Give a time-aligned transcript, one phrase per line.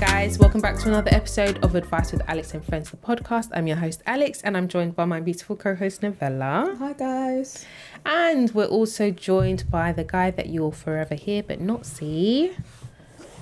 [0.00, 3.48] right, guys, welcome back to another episode of Advice with Alex and Friends, the podcast.
[3.52, 6.76] I'm your host, Alex, and I'm joined by my beautiful co host, Novella.
[6.78, 7.66] Hi guys.
[8.06, 12.52] And we're also joined by the guy that you'll forever hear but not see.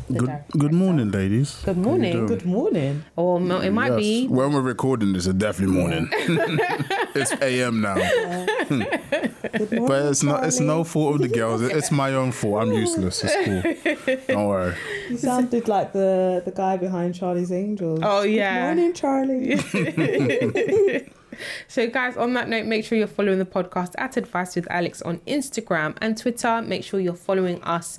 [0.09, 1.63] The Good, good morning, ladies.
[1.65, 2.27] Good morning.
[2.27, 3.05] Good morning.
[3.17, 4.01] Or mo- it might Yes.
[4.01, 4.27] be.
[4.29, 6.09] When we're recording this, it's definitely morning.
[7.15, 9.87] it's AM now, Good morning.
[9.87, 10.45] but it's not.
[10.45, 11.63] It's no fault of the girls.
[11.63, 12.63] It's my own fault.
[12.63, 13.23] I'm useless.
[13.25, 14.17] It's cool.
[14.29, 14.75] Don't worry.
[15.11, 18.01] You sounded like the the guy behind Charlie's Angels.
[18.03, 18.75] Oh, yeah.
[18.75, 21.07] Good morning, Charlie.
[21.69, 25.03] So, guys, on that note, make sure you're following the podcast at Advice with Alex
[25.03, 26.63] on Instagram and Twitter.
[26.63, 27.99] Make sure you're following us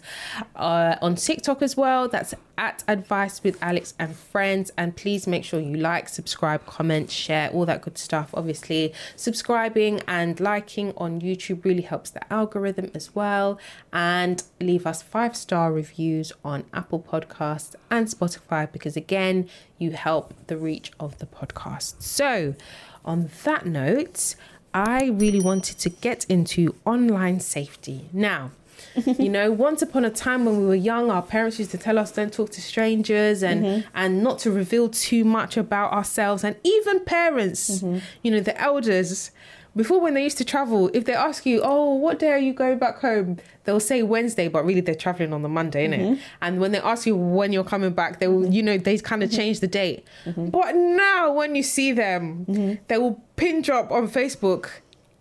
[0.56, 2.08] uh, on TikTok as well.
[2.08, 4.72] That's at Advice with Alex and Friends.
[4.78, 8.32] And please make sure you like, subscribe, comment, share, all that good stuff.
[8.34, 13.60] Obviously, subscribing and liking on YouTube really helps the algorithm as well.
[13.94, 20.34] And leave us five star reviews on Apple Podcasts and Spotify because, again, you help
[20.48, 22.02] the reach of the podcast.
[22.02, 22.56] So,
[23.08, 24.36] on that note,
[24.74, 28.10] I really wanted to get into online safety.
[28.14, 28.52] Now,
[29.06, 31.98] you know, once upon a time when we were young, our parents used to tell
[31.98, 33.88] us don't talk to strangers and mm-hmm.
[33.96, 36.44] and not to reveal too much about ourselves.
[36.44, 38.00] And even parents, mm-hmm.
[38.22, 39.32] you know, the elders,
[39.78, 42.54] before when they used to travel, if they ask you, "Oh, what day are you
[42.54, 46.00] going back home?" They'll say Wednesday, but really they're traveling on the Monday, innit?
[46.00, 46.22] Mm-hmm.
[46.42, 49.24] And when they ask you when you're coming back, they will, you know, they kind
[49.24, 49.38] of mm-hmm.
[49.38, 50.06] change the date.
[50.26, 50.50] Mm-hmm.
[50.50, 52.46] But now when you see them,
[52.88, 54.70] they will pin drop on Facebook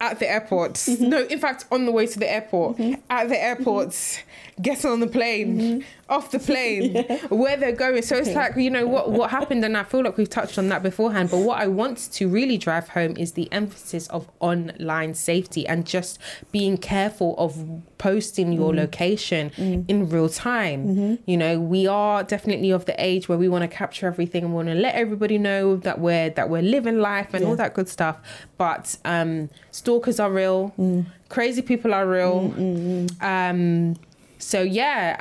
[0.01, 0.87] at the airport.
[1.01, 2.79] No, in fact, on the way to the airport,
[3.11, 4.19] at the airports,
[4.61, 8.03] getting on the plane, off the plane, where they're going.
[8.03, 10.69] So it's like, you know, what what happened, and I feel like we've touched on
[10.69, 11.31] that beforehand.
[11.31, 15.87] But what I want to really drive home is the emphasis of online safety and
[15.87, 16.19] just
[16.53, 17.57] being careful of
[17.99, 18.81] posting your mm-hmm.
[18.81, 19.85] location mm.
[19.89, 20.87] in real time.
[20.87, 21.31] Mm-hmm.
[21.31, 24.55] You know, we are definitely of the age where we want to capture everything and
[24.55, 27.89] want to let everybody know that we're that we're living life and all that good
[27.89, 28.19] stuff.
[28.59, 31.07] But um, stalkers are real, mm.
[31.29, 32.53] crazy people are real.
[32.57, 33.97] Mm, um,
[34.39, 35.21] so yeah,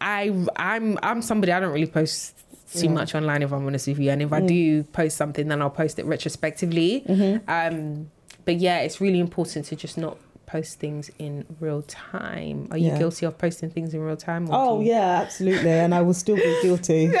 [0.00, 2.36] I, I'm I'm somebody I don't really post
[2.72, 2.90] too Yeah.
[2.92, 5.70] much online if I'm honest with you, and if I do post something, then I'll
[5.70, 7.04] post it retrospectively.
[7.48, 8.10] Um,
[8.44, 12.66] but yeah, it's really important to just not post things in real time.
[12.72, 12.98] Are you Yeah.
[12.98, 14.48] guilty of posting things in real time?
[14.48, 17.12] or Oh yeah, absolutely, and I will still be guilty.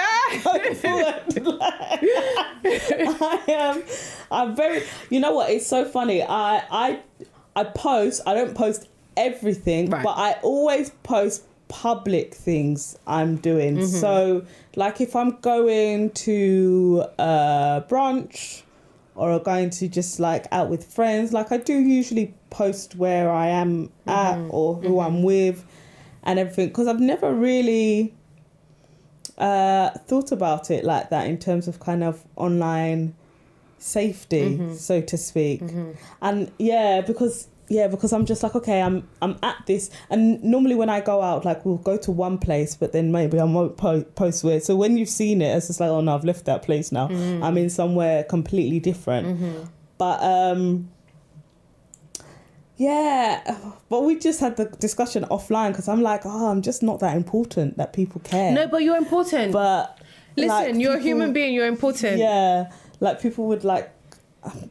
[2.64, 3.82] I am.
[4.30, 4.82] I'm very.
[5.10, 5.50] You know what?
[5.50, 6.22] It's so funny.
[6.22, 7.00] I I
[7.56, 8.22] I post.
[8.26, 10.02] I don't post everything, Right.
[10.04, 13.78] but I always post public things I'm doing.
[13.78, 13.86] Mm-hmm.
[13.86, 14.44] So,
[14.76, 18.62] like if I'm going to a brunch
[19.14, 23.46] or going to just like out with friends, like I do usually post where I
[23.48, 24.50] am at Mm-hmm.
[24.50, 25.64] or who I'm with
[26.22, 28.12] and everything because I've never really
[29.38, 33.14] uh, thought about it like that in terms of kind of online
[33.78, 34.74] safety, Mm-hmm.
[34.74, 35.62] so to speak.
[36.20, 40.74] And yeah, because yeah, because I'm just like okay, I'm I'm at this, and normally
[40.74, 43.76] when I go out, like we'll go to one place, but then maybe I won't
[43.76, 44.58] po- post where.
[44.60, 47.06] So when you've seen it, it's just like oh no, I've left that place now.
[47.06, 47.44] Mm-hmm.
[47.44, 49.68] I'm in somewhere completely different.
[49.96, 50.90] But um.
[52.76, 53.58] Yeah,
[53.90, 57.14] but we just had the discussion offline because I'm like, oh, I'm just not that
[57.14, 58.52] important that people care.
[58.52, 59.52] No, but you're important.
[59.52, 59.98] But
[60.34, 61.52] Listen, like, you're a human being.
[61.52, 62.18] You're important.
[62.18, 63.92] Yeah, like people would like.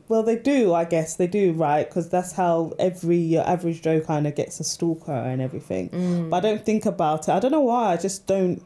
[0.07, 0.73] Well, they do.
[0.73, 1.87] I guess they do, right?
[1.87, 5.89] Because that's how every your average Joe kind of gets a stalker and everything.
[5.89, 6.29] Mm.
[6.29, 7.31] But I don't think about it.
[7.31, 7.93] I don't know why.
[7.93, 8.63] I just don't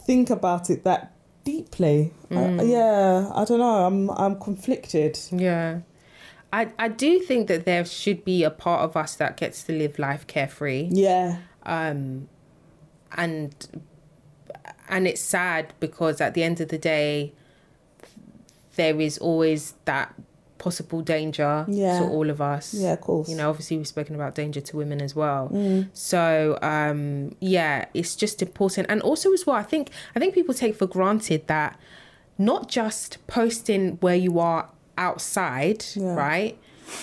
[0.00, 1.12] think about it that
[1.44, 2.12] deeply.
[2.30, 2.60] Mm.
[2.60, 3.86] I, yeah, I don't know.
[3.86, 5.18] I'm I'm conflicted.
[5.30, 5.80] Yeah.
[6.50, 9.72] I, I do think that there should be a part of us that gets to
[9.72, 10.88] live life carefree.
[10.90, 12.28] Yeah, Um
[13.16, 13.54] and
[14.88, 17.34] and it's sad because at the end of the day
[18.78, 20.08] there is always that
[20.66, 21.98] possible danger Yeah.
[22.00, 22.74] to all of us.
[22.74, 23.28] yeah, of course.
[23.30, 25.50] You know, obviously we've spoken about danger to women as well.
[25.52, 25.88] Mm.
[25.92, 28.86] So um yeah, it's just important.
[28.90, 31.78] And also as well, I think I think people take for granted that
[32.38, 34.62] not just posting where you are
[34.96, 36.14] outside, Yeah.
[36.14, 36.54] right?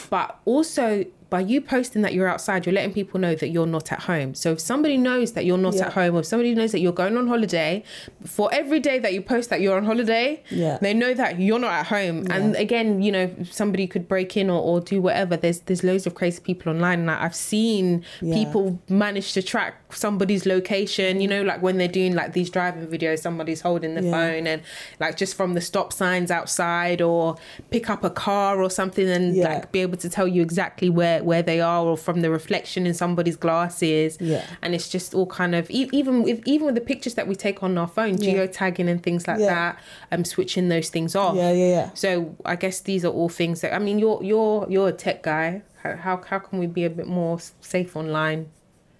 [0.10, 3.92] But also by you posting that you're outside, you're letting people know that you're not
[3.92, 4.36] at home.
[4.36, 5.88] So if somebody knows that you're not Yeah.
[5.88, 7.84] at home, or if somebody knows that you're going on holiday,
[8.26, 10.78] for every day that you post that you're on holiday, Yeah.
[10.82, 12.26] they know that you're not at home.
[12.30, 15.36] And again, you know, somebody could break in or, or do whatever.
[15.38, 18.36] There's there's loads of crazy people online, and I've seen Yeah.
[18.36, 21.22] people manage to track somebody's location.
[21.22, 24.12] You know, like when they're doing like these driving videos, somebody's holding the Yeah.
[24.12, 24.62] phone and
[25.00, 27.36] like just from the stop signs outside, or
[27.72, 29.46] pick up a car or something, and Yeah.
[29.54, 32.30] like be able to tell you exactly where where where they are or from the
[32.30, 34.44] reflection in somebody's glasses Yeah.
[34.62, 37.62] and it's just all kind of even with even with the pictures that we take
[37.64, 38.34] on our phone Yeah.
[38.48, 39.54] geotagging and things like Yeah.
[39.56, 39.80] that
[40.12, 41.90] um switching those things off Yeah, yeah, yeah.
[41.94, 45.24] so i guess these are all things that i mean you're you're you're a tech
[45.24, 48.48] guy how how, how can we be a bit more safe online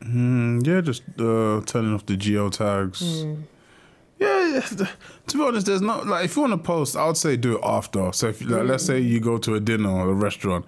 [0.02, 3.02] Mm, yeah, just uh, turning off the geo tags.
[3.02, 3.44] Mm.
[4.20, 4.88] Yeah, yeah,
[5.28, 7.56] to be honest, there's not like if you want to post, I would say do
[7.58, 8.12] it after.
[8.14, 10.66] So if like, let's say you go to a dinner or a restaurant,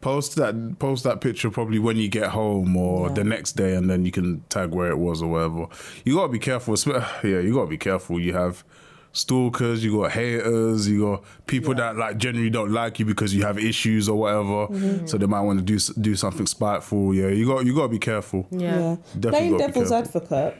[0.00, 3.14] post that post that picture probably when you get home or Yeah.
[3.14, 5.66] the next day, and then you can tag where it was or whatever.
[6.04, 6.74] You gotta be careful.
[7.22, 8.18] Yeah, you gotta be careful.
[8.20, 8.64] You have
[9.12, 13.42] stalkers, you got haters, you got people that like generally don't like you because you
[13.42, 14.68] have issues or whatever.
[14.68, 15.06] Mm-hmm.
[15.06, 17.14] So they might want to do do something spiteful.
[17.14, 18.46] Yeah, you got you got to be careful.
[18.50, 20.20] yeah, Definitely Playing gotta devil's careful.
[20.22, 20.56] advocate,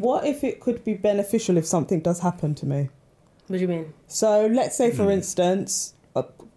[0.00, 2.88] what if it could be beneficial if something does happen to me?
[3.48, 5.97] what do you mean So let's say, for instance, uh,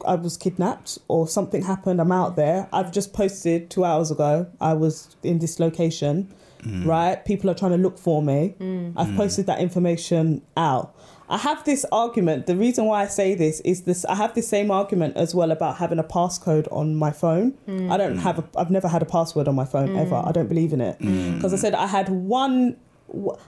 [0.06, 2.00] I was kidnapped or something happened.
[2.02, 2.68] I'm out there.
[2.74, 4.48] I've just posted two hours ago.
[4.60, 6.34] I was in this location,
[6.64, 6.88] Hmm.
[6.88, 7.24] right?
[7.26, 8.56] People are trying to look for me.
[8.60, 8.94] Mm.
[8.96, 9.18] I've mm.
[9.18, 10.94] posted that information out.
[11.28, 12.46] I have this argument.
[12.46, 14.04] The reason why I say this is this.
[14.06, 17.54] I have the same argument as well about having a passcode on my phone.
[17.68, 17.90] Mm.
[17.90, 18.40] I don't have.
[18.40, 20.22] A, I've never had a password on my phone ever.
[20.24, 22.76] I don't believe in it because I said I had one w-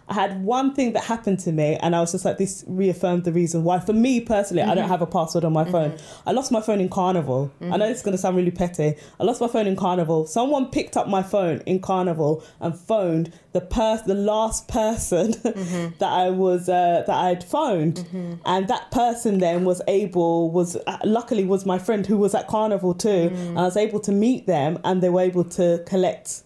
[0.09, 3.23] I had one thing that happened to me, and I was just like, this reaffirmed
[3.23, 3.79] the reason why.
[3.79, 4.91] For me personally, I don't mm-hmm.
[4.91, 5.91] have a password on my phone.
[5.91, 6.29] Mm-hmm.
[6.29, 7.51] I lost my phone in Carnival.
[7.61, 8.95] I know this is going to sound really petty.
[9.19, 10.25] I lost my phone in Carnival.
[10.27, 15.95] Someone picked up my phone in Carnival and phoned the per- the last person mm-hmm.
[15.99, 18.05] that I was uh, that I'd phoned,
[18.45, 22.47] and that person then was able was uh, luckily was my friend who was at
[22.47, 23.49] Carnival too, mm.
[23.49, 26.43] and I was able to meet them, and they were able to collect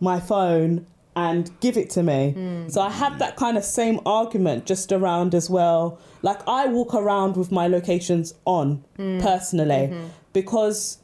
[0.00, 0.86] my phone
[1.16, 2.32] and give it to me.
[2.32, 2.68] Hmm.
[2.68, 5.98] So I had that kind of same argument just around as well.
[6.22, 9.20] Like I walk around with my locations on hmm.
[9.20, 10.06] personally mm-hmm.
[10.34, 10.98] because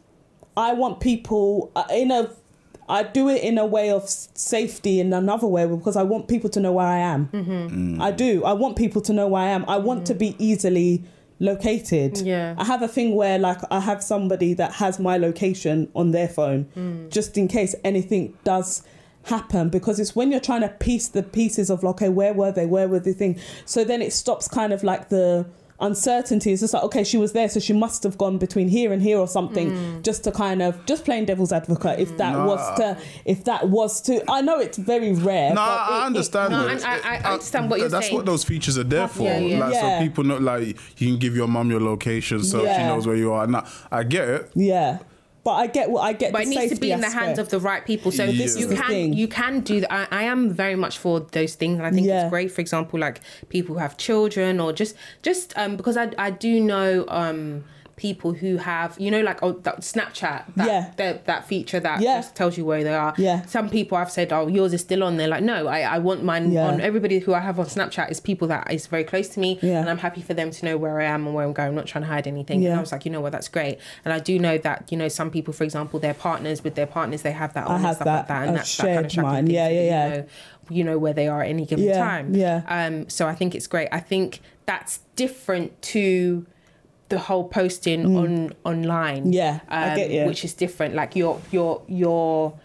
[0.57, 2.31] I want people uh, in a
[2.89, 6.51] I do it in a way of safety in another way because I want people
[6.51, 7.29] to know where I am.
[7.29, 7.97] Mm-hmm.
[7.97, 8.03] Mm.
[8.03, 8.45] I do.
[8.45, 9.65] I want people to know where I am.
[9.67, 10.19] I want to mm.
[10.19, 11.05] be easily
[11.39, 12.19] located.
[12.19, 12.55] Yeah.
[12.59, 16.29] I have a thing where like I have somebody that has my location on their
[16.29, 17.09] phone mm.
[17.09, 18.83] just in case anything does
[19.25, 22.51] happen because it's when you're trying to piece the pieces of like okay where were
[22.53, 25.47] they where were the thing so then it stops kind of like the
[25.81, 28.93] uncertainty it's just like okay she was there so she must have gone between here
[28.93, 30.03] and here or something mm.
[30.03, 32.47] just to kind of just playing devil's advocate if that Nah.
[32.47, 35.91] was to if that was to i know it's very rare No, but I, it-
[35.91, 36.53] I it- understand.
[36.53, 36.85] No, that.
[36.85, 38.17] I- I- I uh, understand what you're That's saying.
[38.17, 39.25] what those features are there for.
[39.25, 39.59] Yeah, yeah.
[39.59, 39.99] Like Yeah.
[39.99, 40.69] so people know, like
[40.99, 43.47] you can give your mum your location so she knows where you are.
[43.49, 44.51] Now I get it.
[44.55, 44.99] yeah
[45.45, 47.39] but i get what i get but the it needs to be in the hands
[47.39, 47.39] aspect.
[47.39, 48.11] of the right people.
[48.13, 49.13] So This you can thing.
[49.13, 49.93] you can do that.
[49.93, 52.23] I, I am very much for those things, and I think Yeah.
[52.23, 52.51] it's great.
[52.53, 56.61] For example, like people who have children, or just just um because I I do
[56.61, 57.65] know um
[58.03, 60.83] people who have you know like oh that Snapchat that, Yeah.
[60.97, 62.17] that that feature that Yeah.
[62.19, 63.15] just tells you where they are.
[63.17, 63.39] Yeah.
[63.47, 65.29] Some people I've said oh yours is still on there.
[65.29, 66.67] Like no, I I want mine Yeah.
[66.69, 66.81] on.
[66.81, 69.81] Everybody who I have on Snapchat is people that is very close to me, Yeah.
[69.81, 71.69] and I'm happy for them to know where I am and where I'm going.
[71.69, 72.57] I'm not trying to hide anything.
[72.57, 72.79] And Yeah.
[72.79, 73.79] I was like, you know what, that's great.
[74.05, 76.87] And I do know that you know some people, for example, their partners with their
[76.99, 78.17] partners, they have that on I and have stuff that.
[78.17, 79.47] like that, and I've that's that kind of shared mine.
[79.47, 80.07] Yeah, yeah, yeah.
[80.09, 80.25] You know,
[80.71, 82.35] you know where they are at any given Yeah, time.
[82.35, 82.63] yeah.
[82.67, 83.09] Um.
[83.09, 83.89] So I think it's great.
[83.93, 86.47] I think that's different to
[87.13, 89.25] the whole posting on online.
[89.27, 89.35] Mm.
[89.35, 90.25] Yeah, um, I get you.
[90.27, 90.95] Which is different.
[90.95, 92.59] Like your your your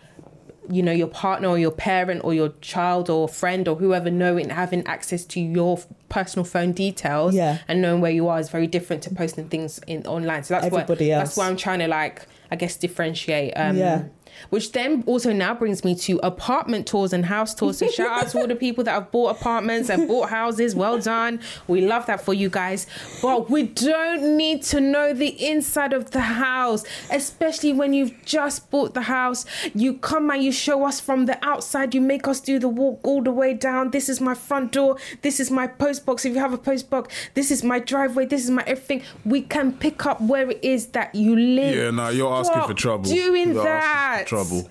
[0.69, 4.49] you know your partner or your parent or your child or friend or whoever knowing
[4.49, 5.79] having access to your
[6.09, 7.59] personal phone details Yeah.
[7.69, 10.65] and knowing where you are is very different to posting things in online so that's
[10.65, 11.29] Everybody what else.
[11.29, 14.03] that's why i'm trying to like i guess differentiate um Yeah.
[14.49, 17.77] Which then also now brings me to apartment tours and house tours.
[17.77, 20.75] So shout out to all the people that have bought apartments and bought houses.
[20.75, 21.39] Well done.
[21.67, 22.87] We love that for you guys.
[23.21, 28.69] But we don't need to know the inside of the house, especially when you've just
[28.69, 29.45] bought the house.
[29.73, 31.93] You come and you show us from the outside.
[31.93, 33.91] You make us do the walk all the way down.
[33.91, 34.97] This is my front door.
[35.21, 36.25] This is my post box.
[36.25, 38.25] If you have a post box, this is my driveway.
[38.25, 39.03] This is my everything.
[39.25, 41.75] We can pick up where it is that you live.
[41.75, 43.09] Yeah, no, you're asking for trouble.
[43.09, 44.26] Doing You're that.
[44.27, 44.69] Trouble.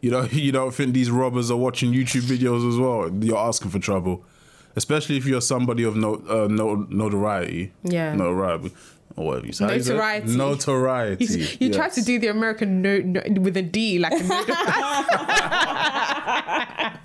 [0.00, 3.10] You don't you don't think these robbers are watching YouTube videos as well?
[3.24, 4.24] You're asking for trouble,
[4.76, 7.72] especially if you're somebody of no uh, no notoriety.
[7.82, 8.14] Yeah.
[8.14, 8.72] notoriety.
[9.16, 9.64] Or whatever you say.
[9.64, 9.96] How you say it?
[9.96, 10.36] Notoriety.
[10.36, 11.24] Notoriety.
[11.24, 14.44] You, you tried to do the American no, no with a D, like a no,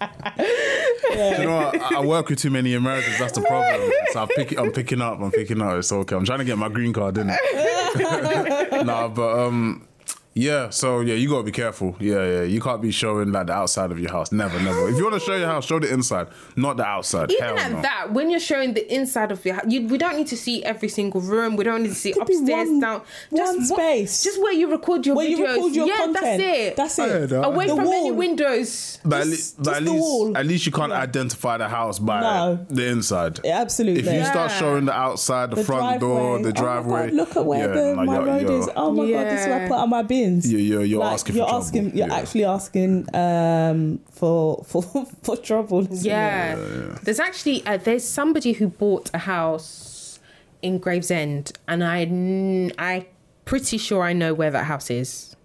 [1.13, 1.81] You know, what?
[1.81, 3.19] I, I work with too many Americans.
[3.19, 3.91] That's the problem.
[4.11, 5.19] So I pick, I'm picking up.
[5.19, 5.77] I'm picking up.
[5.77, 6.15] It's okay.
[6.15, 7.25] I'm trying to get my green card, it?
[8.85, 9.87] nah, but um,
[10.35, 11.95] Yeah, so yeah, you gotta be careful.
[11.99, 14.31] Yeah, yeah, you can't be showing like the outside of your house.
[14.31, 14.89] Never, never.
[14.89, 17.31] If you want to show your house, show the inside, not the outside.
[17.31, 17.81] Even Hell at no.
[17.83, 20.63] that, when you're showing the inside of your house, you, we don't need to see
[20.63, 21.55] every single room.
[21.55, 23.01] We don't need to see Could be upstairs, one- down.
[23.29, 24.23] one what- space.
[24.23, 25.37] just where you record your Where videos.
[25.37, 26.13] you record your yeah, content.
[26.23, 26.75] that's it.
[26.77, 27.31] That's it.
[27.31, 27.51] Yeah, uh, no.
[27.51, 28.99] Away The from any windows.
[29.05, 30.37] But at, Just- but at the least, wall.
[30.37, 30.99] at least you can't Yeah.
[31.01, 32.65] identify the house by No.
[32.71, 33.39] the inside.
[33.43, 33.99] Yeah, absolutely.
[34.09, 37.13] If you start showing the outside, the, the front door, the Oh my driveway, God,
[37.13, 38.69] look at where yeah, the, no, my road is.
[38.75, 40.51] Oh my god, this is where I put all my bins.
[40.51, 41.65] You're, you're, you're Like, asking you're for trouble.
[41.65, 42.15] asking, you're Yeah.
[42.15, 44.81] actually asking um, for for
[45.23, 45.81] for trouble.
[45.91, 46.05] isn't?
[46.05, 46.55] Yeah.
[47.03, 50.19] There's actually uh, there's somebody who bought a house
[50.61, 53.07] in Gravesend, and I kn- I
[53.45, 55.35] pretty sure I know where that house is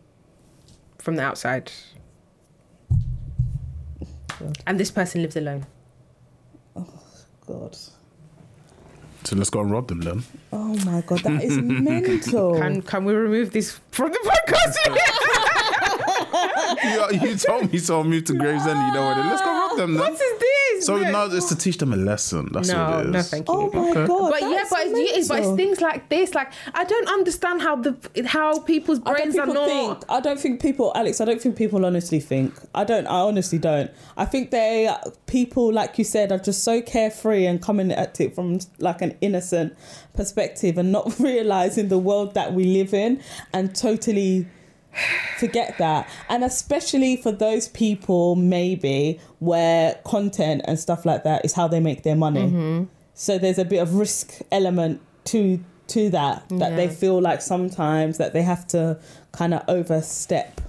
[0.98, 1.70] from the outside.
[4.66, 5.66] And this person lives alone.
[6.76, 6.86] Oh
[7.46, 7.76] God.
[9.28, 10.24] So let's go and rob them then.
[10.54, 12.56] Oh my god, that is mental.
[12.58, 14.74] Can can we remove this from the podcast?
[17.20, 18.00] you, you told me so.
[18.00, 18.80] I moved to Gravesend.
[18.86, 19.18] You know what?
[19.18, 20.00] Let's go rob them then.
[20.00, 20.37] what is
[20.78, 20.86] this?
[20.86, 21.10] So No.
[21.10, 21.58] now it's to oh.
[21.58, 22.48] teach them a lesson.
[22.52, 23.12] That's no, what it is.
[23.12, 23.54] no, thank you.
[23.54, 24.06] oh my Okay.
[24.06, 24.30] god.
[24.30, 26.34] But yeah, but it's, it's, but it's things like this.
[26.34, 29.68] Like I don't understand how the how people's I don't brains are people not.
[30.00, 30.04] think.
[30.10, 31.20] I don't think people, Alex.
[31.20, 32.54] I don't think people honestly think.
[32.74, 33.06] I don't.
[33.06, 33.90] I honestly don't.
[34.16, 34.90] I think they
[35.26, 39.16] people, like you said, are just so carefree and coming at it from like an
[39.20, 39.76] innocent
[40.14, 44.46] perspective and not realizing the world that we live in and totally
[45.38, 46.08] forget that.
[46.28, 51.80] And especially for those people maybe where content and stuff like that is how they
[51.80, 52.42] make their money.
[52.46, 52.84] Mm-hmm.
[53.14, 58.18] so there's a bit of risk element to to that that they feel like sometimes
[58.18, 58.98] that they have to
[59.32, 60.60] kind of overstep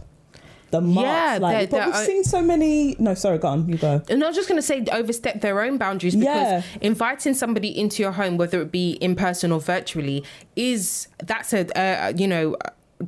[0.71, 1.05] the mark.
[1.05, 4.01] Yeah, like they're- but they're- we've seen so many no sorry go on you go.
[4.09, 6.61] And I was just going to say overstep their own boundaries because Yeah.
[6.79, 10.23] inviting somebody into your home, whether it be in person or virtually,
[10.55, 12.55] is that's a uh, you know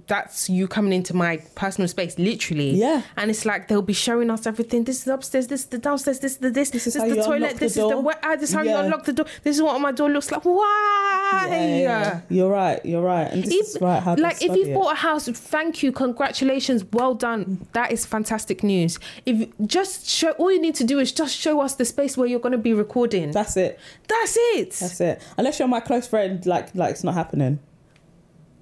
[0.07, 2.71] that's you coming into my personal space literally.
[2.71, 3.01] Yeah.
[3.17, 4.85] and it's like they'll be showing us everything.
[4.85, 7.15] This is upstairs this is the downstairs this is the this this is is, the
[7.21, 8.71] toilet unlock the this is the wa- ah, this is how Yeah.
[8.79, 9.25] you unlock the door.
[9.43, 10.43] This is what my door looks like.
[10.45, 11.47] Why?
[11.49, 13.29] Yeah, yeah, you're right you're right.
[13.31, 14.73] And this is right how like if you've it.
[14.73, 17.67] bought a house thank you congratulations well done.
[17.73, 18.97] That is fantastic news.
[19.25, 22.27] If just show all you need to do is just show us the space where
[22.27, 23.31] you're going to be recording.
[23.31, 23.79] That's it.
[24.07, 24.71] That's it.
[24.71, 25.21] That's it.
[25.37, 27.59] Unless you're my close friend, like like it's not happening.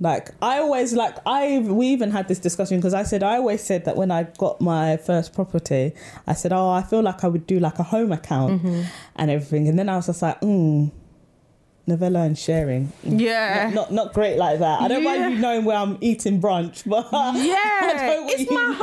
[0.02, 3.62] Like I always like I we even had this discussion because I said I always
[3.62, 5.94] said that when I got my first property,
[6.26, 8.82] I said, oh, I feel like I would do like a home account Mm-hmm.
[9.18, 10.92] and everything, and then I was just like, mm,
[11.90, 12.92] novella and sharing.
[13.04, 14.82] yeah Not, not not great like that.
[14.82, 15.10] I don't Yeah.
[15.18, 18.74] mind you knowing where I'm eating brunch, but yeah it's my knowing.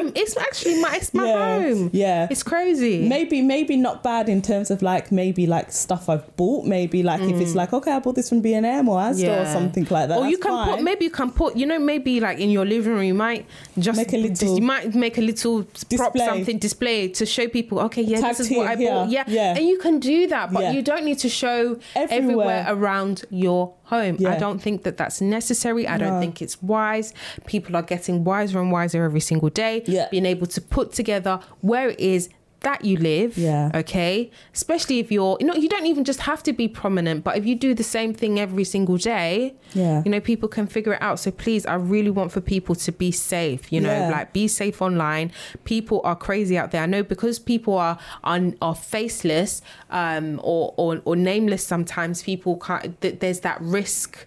[0.00, 2.28] home it's actually my it's my Yeah, home yeah.
[2.30, 6.66] it's crazy maybe maybe not bad in terms of like maybe like stuff I've bought.
[6.66, 9.28] Maybe like if it's like okay, I bought this from B and M or Asda
[9.42, 9.52] or Mm.
[9.52, 10.18] Something like that.
[10.18, 12.92] or you can put maybe you can put you know maybe like in your living
[12.94, 13.46] room you might
[13.78, 16.26] just Make a little you might make a little prop display.
[16.26, 19.24] something display to show people okay yeah Tag this is what I here, bought yeah.
[19.26, 19.56] Yeah.
[19.56, 20.72] and you can do that but Yeah.
[20.72, 22.39] you don't need to show Everywhere.
[22.40, 24.18] Everywhere, around your home.
[24.26, 25.86] I don't think that that's necessary.
[25.86, 27.12] I don't think it's wise.
[27.46, 29.82] People are getting wiser and wiser every single day.
[29.86, 30.08] Yeah.
[30.10, 32.28] being able to put together where it is
[32.60, 33.70] that you live Yeah.
[33.74, 37.36] okay especially if you're you know you don't even just have to be prominent but
[37.38, 40.02] if you do the same thing every single day Yeah.
[40.04, 42.92] you know people can figure it out so please i really want for people to
[42.92, 44.10] be safe you know Yeah.
[44.10, 45.32] like be safe online
[45.64, 50.74] people are crazy out there i know because people are are, are faceless um or,
[50.76, 54.26] or or nameless sometimes people can't th- there's that risk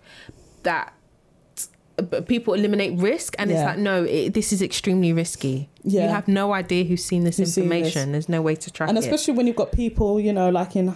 [0.63, 0.93] that
[2.25, 6.05] people eliminate risk and it's like no it, this is extremely risky Yeah.
[6.05, 7.77] you have no idea who's seen this Who's seen this.
[7.77, 8.89] information there's no way to track it.
[8.89, 10.95] and it especially when you've got people, you know, like in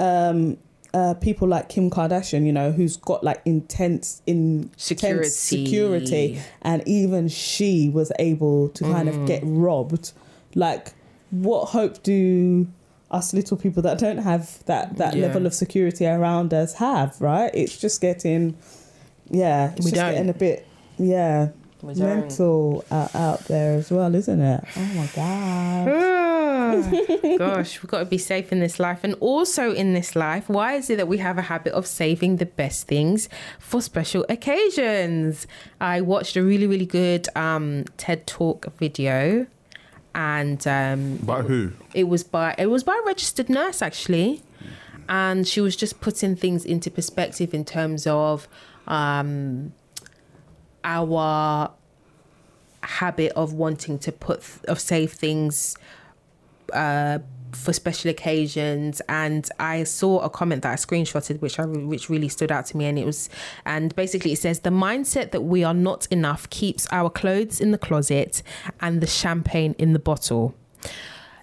[0.00, 0.56] um
[0.94, 5.18] uh, people like Kim Kardashian, you know, who's got like intense in Security.
[5.18, 9.20] intense security, and even she was able to kind Mm.
[9.20, 10.12] of get robbed.
[10.54, 10.94] Like,
[11.30, 12.66] what hope do
[13.10, 15.26] us little people that don't have that that Yeah.
[15.26, 17.20] level of security around us have?
[17.20, 17.50] Right?
[17.52, 18.56] It's just getting,
[19.30, 20.12] yeah, it's We just don't.
[20.14, 20.66] getting a bit,
[20.98, 21.48] yeah,
[21.82, 22.20] We don't.
[22.20, 24.64] mental out, out there as well, isn't it?
[24.76, 25.88] Oh my god.
[25.88, 29.00] Ah, Gosh, we've got to be safe in this life.
[29.02, 32.36] And also in this life, why is it that we have a habit of saving
[32.36, 35.46] the best things for special occasions?
[35.80, 39.46] I watched a really, really good um, TED Talk video.
[40.14, 41.72] And um, By who?
[41.94, 44.42] it was by it was by a registered nurse actually
[45.08, 48.48] and she was just putting things into perspective in terms of
[48.88, 49.72] um
[50.84, 51.70] our
[52.82, 55.76] habit of wanting to put of save things
[56.72, 57.18] uh
[57.52, 59.00] for special occasions.
[59.08, 62.76] And I saw a comment that I screenshotted which I which really stood out to
[62.76, 62.86] me.
[62.86, 63.28] And it was
[63.64, 67.70] and basically it says the mindset that we are not enough keeps our clothes in
[67.70, 68.42] the closet
[68.80, 70.54] and the champagne in the bottle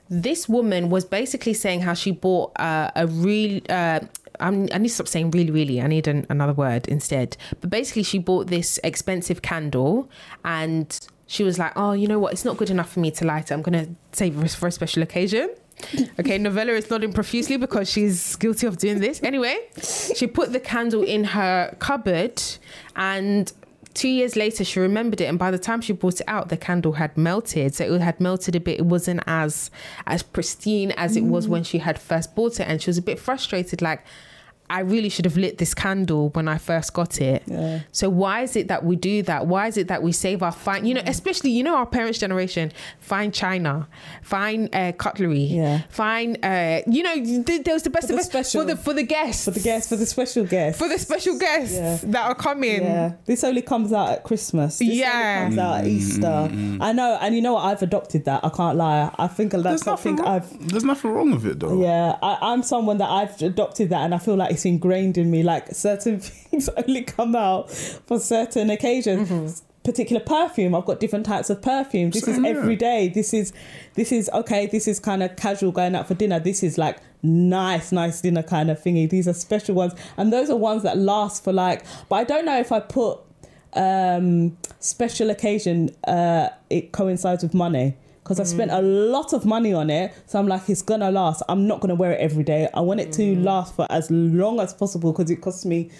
[0.09, 3.99] this woman was basically saying how she bought uh, a real uh,
[4.39, 5.81] I'm, i need to stop saying really, really.
[5.81, 7.37] I need an, another word instead.
[7.61, 10.09] But basically, she bought this expensive candle
[10.43, 12.33] and she was like, oh, you know what?
[12.33, 13.53] It's not good enough for me to light it.
[13.53, 15.49] I'm going to save it for a special occasion.
[16.19, 19.21] Okay, Novella is nodding profusely because she's guilty of doing this.
[19.21, 19.57] Anyway,
[20.15, 22.41] she put the candle in her cupboard
[22.95, 23.51] and
[23.95, 26.57] two years later she remembered it and by the time she brought it out the
[26.57, 27.73] candle had melted.
[27.73, 28.79] So it had melted a bit.
[28.79, 29.71] It wasn't as
[30.05, 31.51] as pristine as it was mm.
[31.51, 32.67] when she had first bought it.
[32.67, 34.03] And she was a bit frustrated like
[34.69, 37.43] I really should have lit this candle when I first got it.
[37.45, 37.81] Yeah.
[37.91, 39.45] So why is it that we do that?
[39.47, 41.07] Why is it that we save our fine, you know, mm.
[41.09, 43.87] especially you know our parents' generation, fine china,
[44.23, 45.81] fine uh, cutlery, Yeah.
[45.89, 48.67] fine, uh, you know, th- there was the best For of the best special- for
[48.67, 50.79] the for the guests, For the guests, for the special guests.
[50.79, 51.97] for the special guests Yeah.
[52.03, 52.81] that are coming.
[52.81, 54.79] Yeah, this only comes out at Christmas.
[54.79, 55.43] This Yeah.
[55.45, 56.49] only comes out at mm, mm, Easter.
[56.83, 57.65] I know, and you know what?
[57.65, 58.43] I've adopted that.
[58.43, 59.11] I can't lie.
[59.17, 60.69] I think that's There's nothing, something wrong, I've.
[60.69, 61.79] there's nothing wrong with it though.
[61.81, 65.29] Yeah, I, I'm someone that I've adopted that, and I feel like it's ingrained in
[65.29, 65.43] me.
[65.43, 69.29] Like certain things only come out for certain occasions.
[69.29, 69.65] Mm-hmm.
[69.83, 70.73] Particular perfume.
[70.73, 72.09] I've got different types of perfume.
[72.09, 72.57] This is Same here.
[72.57, 73.07] every day.
[73.07, 73.53] This is,
[73.93, 74.65] this is okay.
[74.65, 76.39] This is kind of casual going out for dinner.
[76.39, 79.07] This is like nice, nice dinner kind of thingy.
[79.07, 81.85] These are special ones, and those are ones that last for like.
[82.09, 83.19] But I don't know if I put
[83.73, 85.91] um special occasion.
[86.07, 87.95] Uh, it coincides with money
[88.25, 89.11] because I spent a mm.
[89.11, 90.11] lot of money on it.
[90.25, 91.43] So I'm like, it's gonna last.
[91.47, 92.67] I'm not gonna wear it every day.
[92.73, 93.43] I want it to mm.
[93.43, 95.91] last for as long as possible because it costs me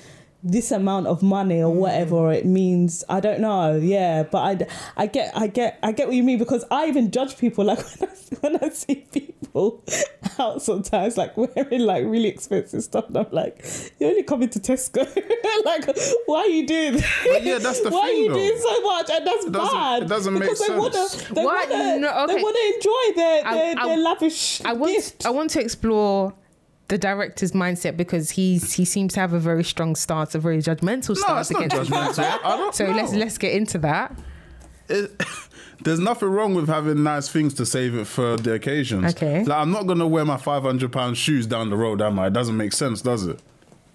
[0.42, 2.36] this amount of money or whatever mm.
[2.36, 3.04] it means.
[3.10, 3.76] I don't know.
[3.76, 7.12] Yeah, but I, I get, I get, I get what you mean because I even
[7.12, 9.45] judge people like when I, when I see people
[10.40, 13.08] out sometimes like wearing like really expensive stuff.
[13.08, 13.64] And I'm like,
[14.00, 15.06] you're only coming to Tesco.
[15.66, 15.86] like,
[16.26, 16.94] why are you doing?
[16.94, 17.28] That?
[17.32, 18.36] But yeah, that's the why are you though.
[18.36, 19.10] doing so much?
[19.12, 20.04] And that's It bad.
[20.04, 21.30] it doesn't make because they wanna, sense.
[21.30, 22.44] they Why- wanna, no, they okay.
[22.44, 25.26] wanna enjoy their their, I- their lavish I want gift.
[25.26, 26.34] I want to explore
[26.88, 30.58] the director's mindset because he's he seems to have a very strong stance, a very
[30.60, 32.40] judgmental No, stance it's not against judgmental.
[32.44, 32.96] I don't So know.
[32.96, 34.16] let's let's get into that.
[34.90, 35.12] it,
[35.84, 39.14] there's nothing wrong with having nice things to save it for the occasions.
[39.16, 39.44] Okay.
[39.44, 42.28] Like I'm not gonna wear my 500 pound shoes down the road, am I?
[42.28, 43.40] It doesn't make sense, does it?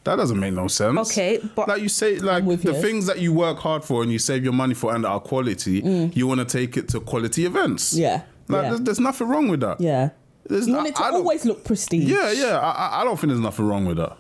[0.05, 1.11] That doesn't make no sense.
[1.11, 2.81] Okay, but- like you say, like the you.
[2.81, 5.81] things that you work hard for and you save your money for and are quality,
[6.15, 7.95] you want to take it to quality events.
[7.95, 7.99] Mm.
[7.99, 8.69] Yeah, Like yeah.
[8.71, 9.81] There's, there's nothing wrong with that.
[9.81, 10.11] Yeah.
[10.49, 12.03] There's You not- want it to I always look pristine.
[12.09, 12.59] Yeah, yeah.
[12.59, 14.17] I- I don't think there's nothing wrong with that.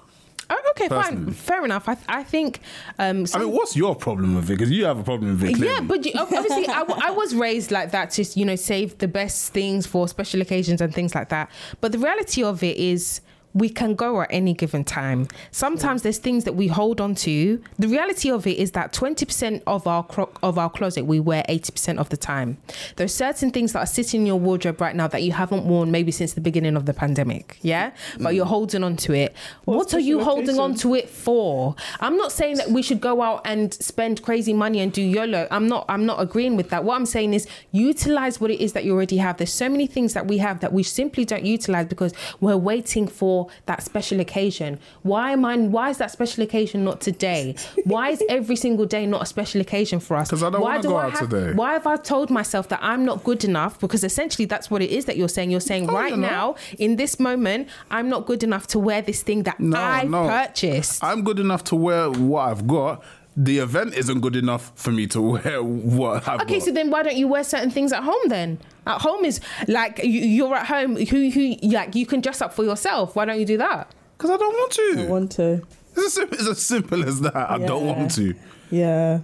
[0.52, 1.88] Oh, okay, fine, fair enough.
[1.88, 2.60] I I think
[2.98, 4.54] um, I mean, what's your problem with it?
[4.58, 5.54] Because you have a problem with it.
[5.54, 5.74] Clearly.
[5.74, 8.98] Yeah, but you, obviously, I, w- I was raised like that to you know save
[8.98, 11.50] the best things for special occasions and things like that.
[11.80, 13.20] But the reality of it is.
[13.54, 15.26] We can go at any given time.
[15.50, 17.62] Sometimes there's things that we hold on to.
[17.78, 21.42] The reality of it is that 20% of our cro- of our closet we wear
[21.48, 22.58] 80% of the time.
[22.96, 25.90] There's certain things that are sitting in your wardrobe right now that you haven't worn
[25.90, 27.58] maybe since the beginning of the pandemic.
[27.62, 29.34] Yeah, but you're holding on to it.
[29.64, 31.74] what are you holding on to it for?
[32.00, 35.48] I'm not saying that we should go out and spend crazy money and do YOLO.
[35.50, 36.84] I'm not I'm not agreeing with that.
[36.84, 39.38] What I'm saying is utilize what it is that you already have.
[39.38, 43.08] There's so many things that we have that we simply don't utilize because we're waiting
[43.08, 44.78] for that special occasion.
[45.02, 47.54] Why am I why is that special occasion not today?
[47.84, 50.30] Why is every single day not a special occasion for us?
[50.30, 51.52] 'Cause I don't why wanna do go I out have, today.
[51.54, 53.78] Why have I told myself that I'm not good enough?
[53.80, 55.50] Because essentially that's what it is that you're saying.
[55.50, 56.30] You're saying Oh, right not.
[56.30, 60.04] now, in this moment, I'm not good enough to wear this thing that No, I
[60.04, 60.26] no.
[60.28, 61.02] purchased.
[61.02, 63.02] I'm good enough to wear what I've got.
[63.42, 66.64] The event isn't good enough for me to wear what I've Okay, got.
[66.66, 68.58] so then why don't you wear certain things at home then?
[68.86, 70.96] At home is like you, you're at home.
[70.96, 73.16] Who who like you can dress up for yourself.
[73.16, 73.90] Why don't you do that?
[74.18, 74.94] Because I don't want to.
[74.98, 75.62] I want to.
[75.96, 77.34] It's, as simple, it's as simple as that.
[77.34, 77.92] I don't Yeah.
[77.96, 78.34] want to.
[78.70, 79.20] Yeah.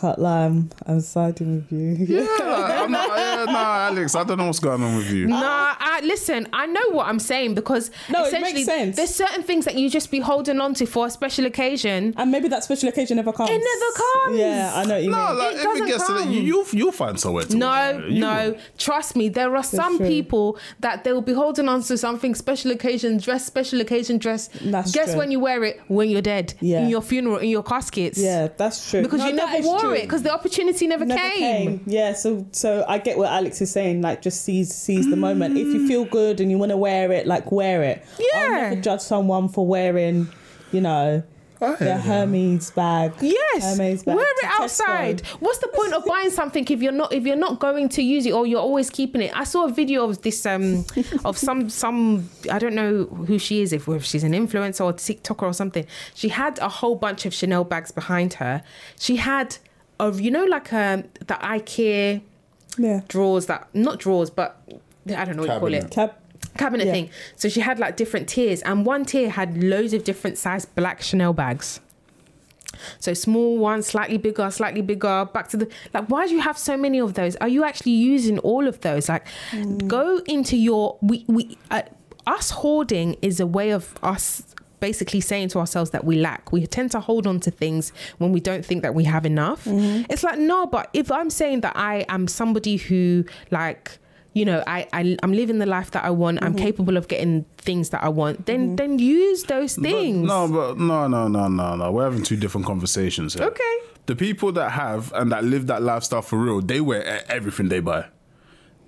[0.00, 2.06] Can't lie, I'm, I'm siding with you.
[2.20, 2.26] Yeah,
[2.84, 5.26] I'm not, yeah, nah, Alex, I don't know what's going on with you.
[5.26, 6.48] Nah, I, listen.
[6.54, 8.96] I know what I'm saying because No, it makes sense.
[8.96, 12.14] there's certain things that you just be holding on to for a special occasion.
[12.16, 13.50] And maybe that special occasion never comes.
[13.50, 13.92] It never
[14.24, 14.38] comes.
[14.38, 15.38] Yeah, I know what you No, mean.
[15.38, 16.30] like It if doesn't it gets to that, come.
[16.32, 18.08] you, you'll, you'll find somewhere to No, wear.
[18.08, 18.50] You no.
[18.52, 18.58] will.
[18.78, 20.06] Trust me, there are some true.
[20.06, 24.48] people that they will be holding on to something special occasion dress, special occasion dress.
[24.62, 25.18] That's Guess true.
[25.18, 25.78] when you wear it?
[25.88, 26.54] When you're dead.
[26.60, 26.84] Yeah.
[26.84, 28.16] In your funeral, in your caskets.
[28.18, 29.02] Yeah, that's true.
[29.02, 29.98] Because No, you that never is wore true.
[29.98, 31.82] it because the opportunity never, Never came.
[31.86, 34.02] Yeah, so so I get what Alex is saying.
[34.02, 35.56] Like, just seize seize the moment.
[35.56, 38.04] If you feel good and you want to wear it, like wear it.
[38.18, 38.60] I'll Yeah.
[38.70, 40.28] never judge someone for wearing,
[40.72, 41.22] you know,
[41.60, 43.12] the Hermes bag.
[43.20, 44.62] Yes, Hermes bag wear to it Tesco.
[44.62, 45.20] outside.
[45.40, 48.24] What's the point of buying something if you're not if you're not going to use
[48.24, 49.30] it or you're always keeping it?
[49.38, 50.86] I saw a video of this um
[51.24, 54.94] of some some I don't know who she is if if she's an influencer or
[54.94, 55.84] TikToker or something.
[56.14, 58.62] She had a whole bunch of Chanel bags behind her.
[58.98, 59.58] She had
[60.06, 62.20] of you know like um the IKEA
[62.78, 63.00] Yeah.
[63.08, 64.50] drawers that not drawers but
[65.20, 65.90] I don't know what you call it Cabinet.
[65.90, 66.10] Cab.
[66.58, 66.92] cabinet Yeah.
[66.92, 67.10] thing.
[67.36, 71.02] So she had like different tiers, and one tier had loads of different size black
[71.02, 71.80] Chanel bags.
[72.98, 75.26] So small one, slightly bigger, slightly bigger.
[75.34, 76.06] Back to the like.
[76.08, 77.34] Why do you have so many of those?
[77.36, 79.08] Are you actually using all of those?
[79.08, 79.26] Like,
[79.86, 81.82] go into your we we uh,
[82.26, 84.42] us hoarding is a way of us
[84.80, 86.52] basically saying to ourselves that we lack.
[86.52, 89.64] We tend to hold on to things when we don't think that we have enough.
[89.64, 90.10] Mm-hmm.
[90.10, 93.98] It's like no, but if I'm saying that I am somebody who like
[94.32, 96.64] you know I, I i'm living the life that i want i'm mm-hmm.
[96.64, 98.76] capable of getting things that i want then mm-hmm.
[98.76, 101.92] then use those But things no, but no, no, no, no, no.
[101.92, 103.44] We're having two different conversations here.
[103.46, 103.76] Okay.
[104.06, 107.80] The people that have and that live that lifestyle for real, they wear everything they
[107.80, 108.06] buy.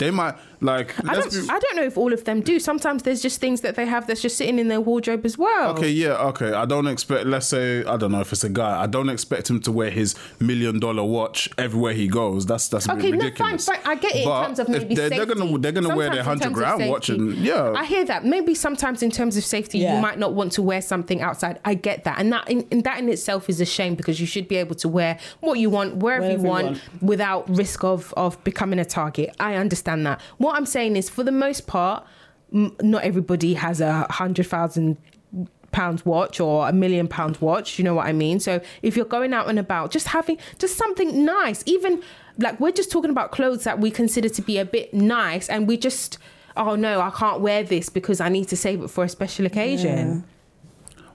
[0.02, 0.88] They might like.
[1.08, 2.58] I don't, be- I don't know if all of them do.
[2.60, 5.70] Sometimes there's just things that they have that's just sitting in their wardrobe as well.
[5.76, 6.52] Okay, yeah, okay.
[6.52, 7.26] I don't expect.
[7.26, 8.82] Let's say I don't know if it's a guy.
[8.82, 12.46] I don't expect him to wear his million dollar watch everywhere he goes.
[12.46, 13.66] That's that's a Okay, bit no, fine, ridiculous.
[13.66, 13.78] fine.
[13.84, 15.24] I get it But in terms of if maybe they're, safety.
[15.24, 17.72] they're gonna they're gonna wear their hundred grand watch and yeah.
[17.76, 18.24] I hear that.
[18.24, 19.96] Maybe sometimes in terms of safety, Yeah.
[19.96, 21.58] you might not want to wear something outside.
[21.64, 24.26] I get that, and that in, in that in itself is a shame because you
[24.26, 27.02] should be able to wear what you want wherever, Wherever you you want, want.
[27.02, 29.34] without risk of of becoming a target.
[29.40, 29.54] I
[29.92, 30.20] understand that.
[30.38, 32.04] What I'm saying is, for the most part,
[32.52, 34.96] m- not everybody has a hundred thousand
[35.72, 38.38] pounds watch or a million pound watch you know what i mean?
[38.38, 42.02] So if you're going out and about just having just something nice even
[42.36, 45.66] like we're just talking about clothes that we consider to be a bit nice and
[45.66, 46.18] we just
[46.58, 49.46] oh no i can't wear this because i need to save it for a special
[49.46, 50.24] occasion.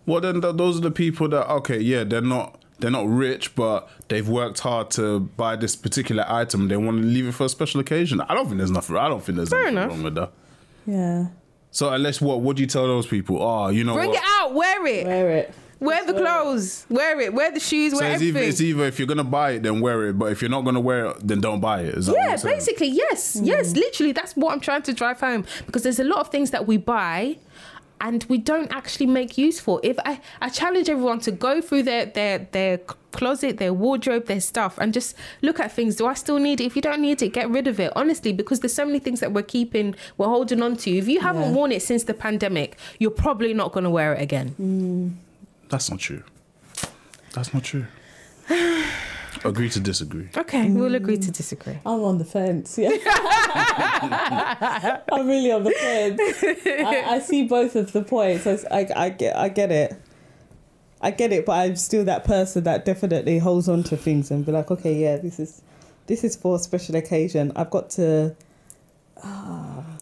[0.08, 3.56] Well, then th- those are the people that okay, yeah, they're not they're not rich,
[3.56, 6.68] but they've worked hard to buy this particular item.
[6.68, 8.22] They want to leave it for a special occasion.
[8.22, 8.96] I don't think there's nothing.
[8.98, 9.90] I don't think there's Fair anything enough.
[9.92, 10.32] wrong with that.
[10.86, 11.28] Yeah.
[11.72, 13.42] So unless what would you tell those people?
[13.42, 14.18] Oh, you know bring what?
[14.18, 15.54] it out wear it Wear it.
[15.80, 18.86] wear the clothes wear it wear the shoes So wear it's either, everything it's either
[18.86, 20.14] if you're gonna buy it, then wear it.
[20.18, 21.94] But if you're not gonna wear it, then don't buy it.
[21.96, 23.76] Is that Yeah, basically, yes, yes, mm.
[23.76, 26.66] literally, that's what I'm trying to drive home because there's a lot of things that
[26.66, 27.38] we buy
[28.02, 29.80] and we don't actually make use for.
[29.84, 32.78] If I, I challenge everyone to go through their their their
[33.12, 35.96] closet, their wardrobe, their stuff, and just look at things.
[35.96, 36.66] Do I still need it?
[36.66, 37.92] If you don't need it, get rid of it.
[37.96, 40.92] Honestly, because there's so many things that we're keeping, we're holding on to.
[40.98, 41.52] If you haven't Yeah.
[41.54, 44.56] worn it since the pandemic, you're probably not going to wear it again.
[44.62, 45.14] Mm.
[45.70, 46.24] That's not true.
[47.34, 47.86] That's not true.
[49.46, 50.30] Agree to disagree.
[50.36, 51.78] Okay, we'll agree to disagree.
[51.86, 52.78] I'm on the fence.
[52.78, 52.90] Yeah.
[55.12, 56.20] I'm really on the fence.
[56.66, 58.48] I, I see both of the points.
[58.48, 59.94] I, I, I get I get it.
[61.02, 64.46] I get it, but I'm still that person that definitely holds on to things and
[64.46, 65.62] be like, okay, yeah, this is
[66.08, 67.52] this is for a special occasion.
[67.56, 68.36] I've got to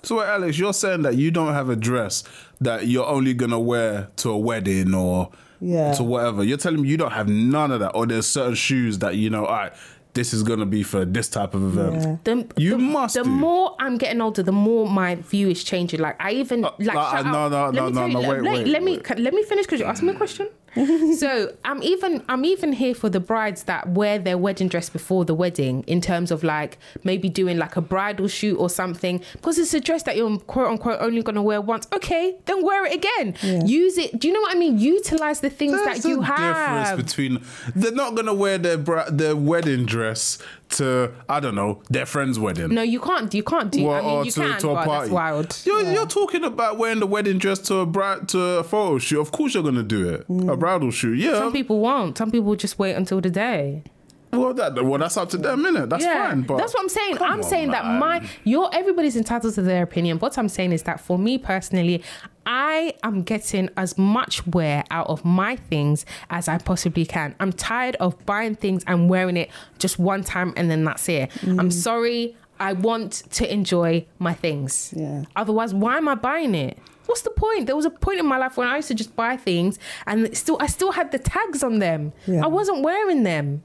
[0.04, 2.24] So, wait, Alex, you're saying that you don't have a dress
[2.62, 5.94] that you're only gonna wear to a wedding or Yeah.
[5.94, 6.44] to whatever.
[6.44, 9.30] You're telling me you don't have none of that, or there's certain shoes that you
[9.30, 9.74] know, all right,
[10.14, 12.04] this is gonna be for this type of event.
[12.26, 12.34] Yeah.
[12.36, 13.30] The, You the, must The do.
[13.30, 16.00] more I'm getting older, the more my view is changing.
[16.00, 18.20] Like I even like uh, shout no, out- no, let no, me no, you, no,
[18.22, 19.04] let- wait, let, wait, let me wait.
[19.04, 20.48] can- let me finish because you asked me a question.
[21.18, 25.24] so I'm even I'm even here for the brides that wear their wedding dress before
[25.24, 29.58] the wedding in terms of like maybe doing like a bridal shoot or something because
[29.58, 31.88] it's a dress that you're quote unquote only gonna wear once.
[31.94, 33.36] Okay, then wear it again.
[33.42, 33.64] Yeah.
[33.66, 34.20] Use it.
[34.20, 34.78] Do you know what I mean?
[34.78, 36.98] Utilize the things There's that you have.
[36.98, 37.44] difference between
[37.76, 40.38] they're not gonna wear their bra- their wedding dress
[40.70, 42.74] to I don't know their friend's wedding.
[42.74, 43.34] no, you can't.
[43.34, 43.90] You can't do.
[43.90, 44.92] I mean, or you to, can, to a party.
[44.92, 45.62] that's wild.
[45.66, 49.22] You're, you're talking about wearing the wedding dress to a bride to a photo shoot.
[49.22, 50.22] Of course, you're gonna do it.
[50.22, 50.60] A mm.
[50.60, 51.18] bridal shoot.
[51.18, 51.40] Yeah.
[51.40, 52.18] Some people won't.
[52.18, 53.84] Some people just wait until the day.
[54.32, 55.90] well, that well, that's up to them, innit?
[55.90, 56.42] That's fine.
[56.42, 57.18] But that's what I'm saying.
[57.22, 60.20] I'm on, saying that my your everybody's entitled to their opinion.
[60.20, 62.04] What I'm saying is that for me personally,
[62.46, 67.36] I am getting as much wear out of my things as I possibly can.
[67.40, 71.30] I'm tired of buying things and wearing it just one time and then that's it.
[71.42, 71.60] Mm.
[71.60, 72.36] I'm sorry.
[72.60, 74.94] I want to enjoy my things.
[74.96, 75.26] Yeah.
[75.36, 76.78] Otherwise, why am I buying it?
[77.06, 77.68] What's the point?
[77.68, 79.78] There was a point in my life when I used to just buy things
[80.08, 82.14] and still I still had the tags on them.
[82.26, 82.44] Yeah.
[82.44, 83.64] I wasn't wearing them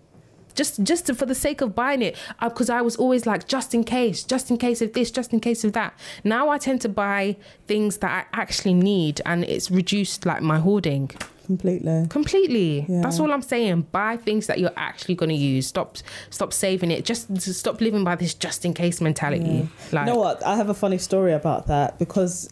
[0.54, 3.46] just just to, for the sake of buying it uh, because I was always like
[3.46, 5.98] just in case just in case of this just in case of that.
[6.24, 7.36] Now I tend to buy
[7.66, 11.10] things that I actually need and it's reduced like my hoarding.
[11.46, 12.06] Completely.
[12.08, 12.86] completely.
[12.88, 13.00] Yeah.
[13.02, 13.88] that's all I'm saying.
[13.90, 15.66] Buy things that you're actually going to use.
[15.66, 15.98] Stop
[16.30, 17.04] stop saving it.
[17.04, 19.68] Just stop living by this just in case mentality.
[19.90, 20.46] Like you know what?
[20.46, 22.48] I have a funny story about that because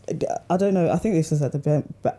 [0.50, 0.90] I don't know.
[0.90, 2.10] I think this was at the be-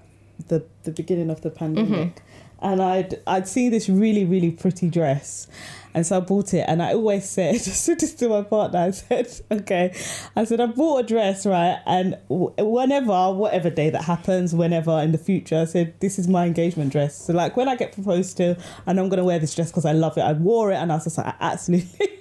[0.48, 1.76] the the beginning of the mm-hmm.
[1.76, 2.22] pandemic,
[2.62, 5.48] and I'd I'd seen this really really pretty dress,
[5.94, 6.66] and so I bought it.
[6.68, 8.80] And I always said, I said this to my partner.
[8.80, 9.94] I said, okay,
[10.36, 11.80] I said I bought a dress, right?
[11.86, 16.46] And whenever, whatever day that happens, whenever in the future, I said this is my
[16.46, 17.26] engagement dress.
[17.26, 19.94] So like when I get proposed to, and I'm gonna wear this dress because I
[19.94, 20.22] love it.
[20.22, 22.20] I wore it, and I was just like, I absolutely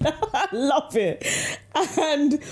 [0.52, 1.26] love it.
[1.74, 2.42] And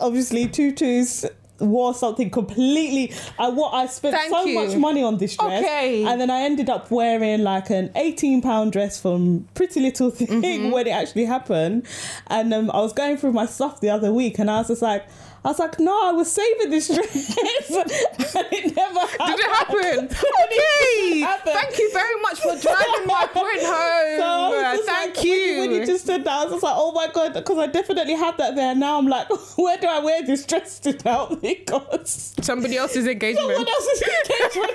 [0.00, 1.26] obviously, tutus
[1.62, 3.12] wore something completely.
[3.38, 4.54] I what I spent Thank so you.
[4.54, 6.04] much money on this dress, Okay.
[6.04, 10.28] and then I ended up wearing like an eighteen pound dress from Pretty Little Thing
[10.42, 10.70] Mm-hmm.
[10.72, 11.86] when it actually happened.
[12.26, 14.82] And um, I was going through my stuff the other week, and I was just
[14.82, 15.04] like.
[15.44, 17.36] I was like, no, I was saving this dress,
[18.36, 19.26] and it never happened.
[19.26, 20.08] Did it happen?
[20.54, 21.20] It Okay.
[21.20, 21.54] happened.
[21.54, 24.18] Thank you very much for driving my point home.
[24.18, 25.32] So I was just Thank like, you.
[25.32, 25.60] When, you.
[25.60, 28.14] when you just said that, I was just like, oh my god, because I definitely
[28.14, 28.74] have that there.
[28.76, 29.28] Now I'm like,
[29.58, 31.26] where do I wear this dress to now?
[31.34, 33.48] Because Somebody else's engagement.
[33.48, 34.72] someone else is engagement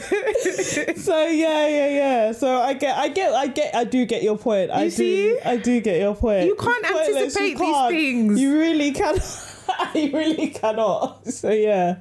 [0.96, 2.32] so yeah, yeah, yeah.
[2.32, 4.70] So I get, I get, I get, I do get your point.
[4.70, 5.38] I You do.
[5.44, 6.46] I do get your point.
[6.46, 7.92] You can't pointless, anticipate you these can't.
[7.92, 8.40] things.
[8.40, 9.16] You really can.
[9.94, 11.26] you really cannot.
[11.28, 11.96] So yeah.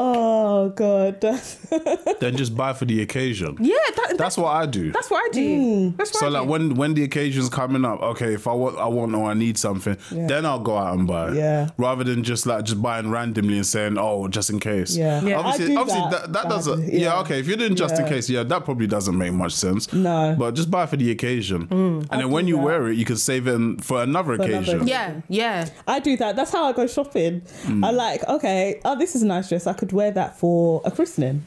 [0.00, 1.20] Oh god.
[2.20, 3.56] Then just buy for the occasion.
[3.60, 4.90] yeah, that, That's what I do.
[4.92, 5.90] that's what I do.
[5.96, 6.48] That's what So I like do.
[6.48, 9.58] when when the occasion's coming up, okay, if I want I want or I need
[9.58, 10.26] something, Yeah.
[10.28, 11.36] then I'll go out and buy it.
[11.36, 11.70] Yeah.
[11.76, 14.96] Rather than just like just buying randomly and saying, oh, just in case.
[14.96, 15.20] Yeah.
[15.22, 16.82] Yeah, Obviously, I do obviously that that, that doesn't.
[16.92, 16.98] Yeah.
[17.00, 17.20] yeah.
[17.20, 17.40] Okay.
[17.40, 19.92] If you're doing just in case, yeah, that probably doesn't make much sense.
[19.92, 20.34] No.
[20.38, 22.62] But just buy for the occasion, and then when you that.
[22.62, 24.76] wear it, you can save it for another another occasion.
[24.82, 24.88] occasion.
[24.88, 25.68] yeah, yeah.
[25.86, 26.36] I do that.
[26.36, 27.42] That's how I go shopping.
[27.64, 27.84] Mm.
[27.84, 29.66] I like, okay, oh, this is a nice dress.
[29.66, 31.44] I could wear that for a christening.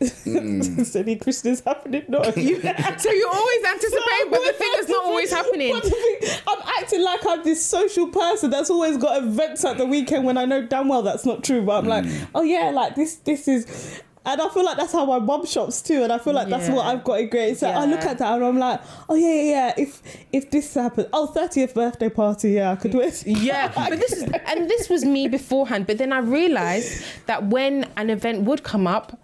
[0.00, 0.84] Mm.
[0.92, 2.04] so the christening's happening.
[2.08, 2.60] No, you.
[2.98, 5.80] So you always anticipate, but the thing is not always happening.
[5.80, 10.24] Thing- I'm acting like I'm this social person that's always got events at the weekend
[10.24, 11.62] when I know damn well that's not true.
[11.62, 12.26] But I'm like, Mm.
[12.34, 14.02] oh yeah, like this, this is.
[14.26, 16.68] And I feel like that's how my mom shops too, and I feel like that's
[16.70, 17.58] what I've got in great.
[17.58, 19.74] So I look at that and I'm like, oh yeah, yeah, yeah.
[19.76, 23.10] If if this happens, oh 30th birthday party, yeah, I could wear.
[23.26, 25.86] Yeah, but this is and this was me beforehand.
[25.86, 29.18] But then I realized that when an event would come up,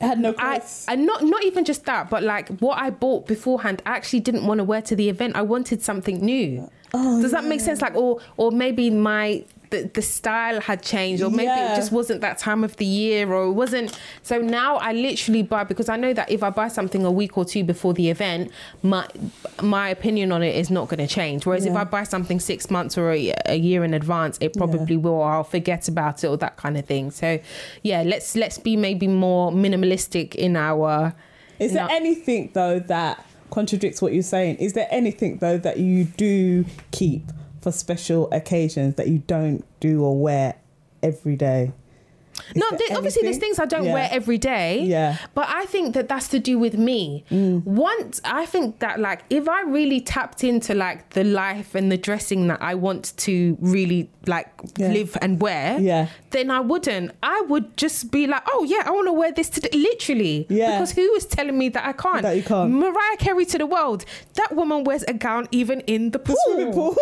[0.00, 3.28] I had no I and not not even just that, but like what I bought
[3.28, 5.36] beforehand, I actually didn't want to wear to the event.
[5.36, 6.68] I wanted something new.
[6.92, 7.80] Oh, Does that make sense?
[7.80, 11.72] Like, or or maybe my the, the style had changed, or maybe Yeah.
[11.72, 13.98] it just wasn't that time of the year, or it wasn't.
[14.22, 17.38] So now I literally buy because I know that if I buy something a week
[17.38, 18.50] or two before the event,
[18.82, 19.06] my
[19.62, 21.46] my opinion on it is not going to change.
[21.46, 24.96] Whereas if I buy something six months or a, a year in advance, it probably
[24.96, 25.12] will.
[25.12, 27.10] Or I'll forget about it or that kind of thing.
[27.10, 27.38] So
[27.82, 31.14] yeah, let's let's be maybe more minimalistic in our.
[31.58, 34.56] Is there anything though that contradicts what you're saying?
[34.56, 37.22] Is there anything though that you do keep
[37.60, 40.56] for special occasions that you don't do or wear
[41.02, 41.72] every day?
[42.54, 43.94] No, there there- obviously there's things I don't Yeah.
[43.94, 44.82] wear every day.
[44.84, 45.16] Yeah.
[45.34, 47.24] But I think that that's to do with me.
[47.30, 47.64] Mm.
[47.64, 51.96] Once I think that like if I really tapped into like the life and the
[51.98, 54.88] dressing that I want to really like Yeah.
[54.88, 56.06] live and wear, Yeah.
[56.30, 57.12] then I wouldn't.
[57.22, 59.70] I would just be like, oh yeah, I want to wear this today.
[59.72, 60.46] Literally.
[60.48, 60.72] Yeah.
[60.72, 62.22] Because who is telling me that I can't?
[62.22, 62.70] That you can't.
[62.72, 64.04] Mariah Carey to the world.
[64.34, 66.36] That woman wears a gown even in the pool.
[66.46, 66.96] Swimming pool.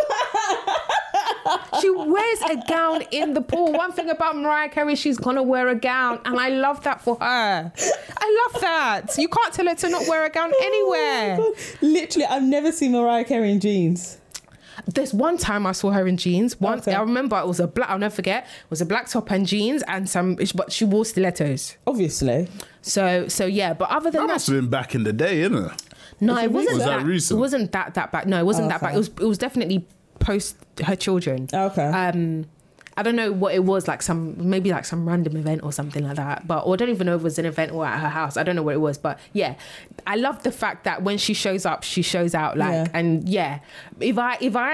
[1.80, 3.72] She wears a gown in the pool.
[3.72, 7.16] One thing about Mariah Carey, she's gonna wear a gown, and I love that for
[7.20, 7.72] her.
[8.18, 9.16] I love that.
[9.18, 11.36] You can't tell her to not wear a gown oh anywhere.
[11.40, 11.54] Oh.
[11.80, 14.18] Literally, I've never seen Mariah Carey in jeans.
[14.86, 16.58] There's one time I saw her in jeans.
[16.60, 16.94] Once Okay.
[16.96, 17.90] I remember it was a black.
[17.90, 18.44] I'll never forget.
[18.44, 20.36] It was a black top and jeans, and some.
[20.54, 21.76] But she wore stilettos.
[21.86, 22.48] Obviously.
[22.82, 23.74] So so yeah.
[23.74, 25.76] But other than That that, must have been back in the day, innit?
[26.20, 26.74] no, Was it it wasn't recent?
[26.78, 27.06] Was that that.
[27.06, 27.36] recent?
[27.36, 28.26] It wasn't that that back.
[28.26, 28.94] No, it wasn't Oh, that back.
[28.94, 29.84] It was it was definitely
[30.30, 30.56] post
[30.88, 31.38] her children.
[31.68, 31.88] Okay.
[32.04, 32.46] um
[33.00, 36.02] I don't know what it was like some maybe like some random event or something
[36.08, 37.98] like that but or I don't even know if it was an event or at
[38.04, 39.52] her house I don't know what it was but yeah
[40.12, 42.98] I love the fact that when she shows up she shows out like Yeah.
[42.98, 43.60] and yeah
[44.10, 44.72] if I if I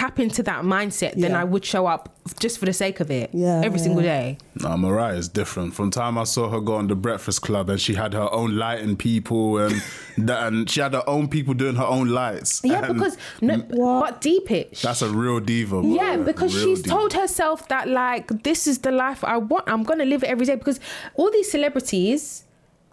[0.00, 1.40] tap into that mindset then Yeah.
[1.40, 2.02] I would show up
[2.44, 5.74] just for the sake of it Yeah, every single day No, Mariah is different.
[5.74, 8.56] From time I saw her go on the Breakfast Club, and she had her own
[8.56, 9.82] lighting people, and
[10.18, 12.60] that, and she had her own people doing her own lights.
[12.62, 13.58] yeah And because no
[14.00, 15.80] but deep it that's a real diva.
[15.82, 15.90] Bro.
[15.94, 16.94] Yeah, because Real she's diva.
[16.94, 19.64] told herself that like this is the life I want.
[19.68, 20.78] I'm gonna live it every day because
[21.14, 22.44] all these celebrities,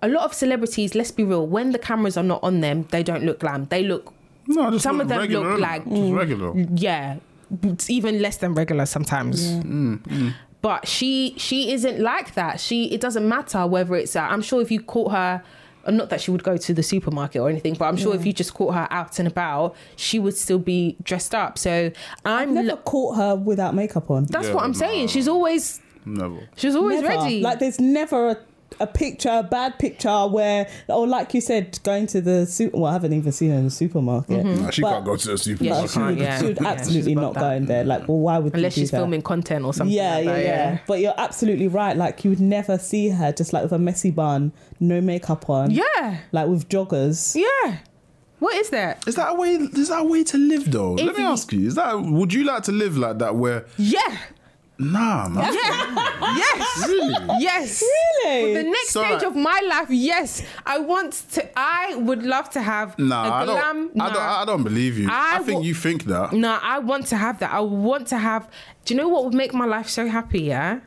[0.02, 3.04] a lot of celebrities, let's be real, when the cameras are not on them, they
[3.04, 3.66] don't look glam.
[3.66, 4.12] They look
[4.48, 6.54] No, some look of them regular, look like- regular.
[6.54, 6.70] Mm.
[6.82, 7.18] yeah,
[7.88, 9.52] even less than regular sometimes.
[9.52, 10.34] Mm, mm.
[10.62, 12.60] But she she isn't like that.
[12.60, 14.16] She it doesn't matter whether it's.
[14.16, 15.42] Uh, I'm sure if you caught her.
[15.86, 18.26] uh, Not that she would go to the supermarket or anything, but I'm sure if
[18.26, 21.58] you just caught her out and about, she would still be dressed up.
[21.58, 21.92] So
[22.26, 22.54] I'm.
[22.54, 24.26] Never lo- caught her without makeup on.
[24.26, 24.78] that's Yeah, what I'm no.
[24.78, 25.08] saying.
[25.08, 26.48] She's always Never.
[26.56, 27.16] she's always Never.
[27.22, 27.42] ready.
[27.42, 28.38] Like there's never a
[28.80, 32.78] a picture, a bad picture where, or like you said, going to the super.
[32.78, 34.44] Well, I haven't even seen her in the supermarket.
[34.46, 34.64] Mm-hmm.
[34.64, 35.90] Nah, she But- can't go to the Yeah, supermarket.
[35.92, 36.40] she can't, yeah.
[36.40, 37.84] She would Yeah, absolutely she's not above go in there.
[37.84, 38.98] Like, well, why would Unless you do she's that?
[38.98, 39.96] filming content or something.
[39.96, 41.96] Yeah, like yeah, that, yeah, But you're absolutely right.
[41.96, 45.72] Like, you would never see her just like with a messy bun, no makeup on,
[45.72, 46.18] Yeah.
[46.32, 47.36] like with joggers.
[47.36, 47.78] Yeah.
[48.40, 49.08] What is that?
[49.08, 49.52] Is that a way?
[49.54, 50.96] Is that a way to live though?
[50.96, 51.68] If Let me you- ask you.
[51.68, 52.02] Is that?
[52.02, 53.36] Would you like to live like that?
[53.36, 53.66] Where?
[53.78, 54.18] Yeah.
[54.82, 55.54] Nah, man.
[55.54, 56.36] Yeah.
[56.38, 56.86] yes.
[56.88, 57.16] Really?
[57.40, 57.84] Yes.
[57.84, 58.54] Really?
[58.54, 61.42] For the next So, stage like- of my life, yes, I want to.
[61.58, 63.88] I would love to have Nah, a I glam.
[63.90, 64.02] don't.
[64.02, 64.22] I don't.
[64.42, 65.08] I don't believe you.
[65.10, 66.34] I, I think wa- you think that.
[66.34, 67.52] No, I want to have that.
[67.54, 68.50] I want to have.
[68.86, 70.42] Do you know what would make my life so happy?
[70.42, 70.80] Yeah,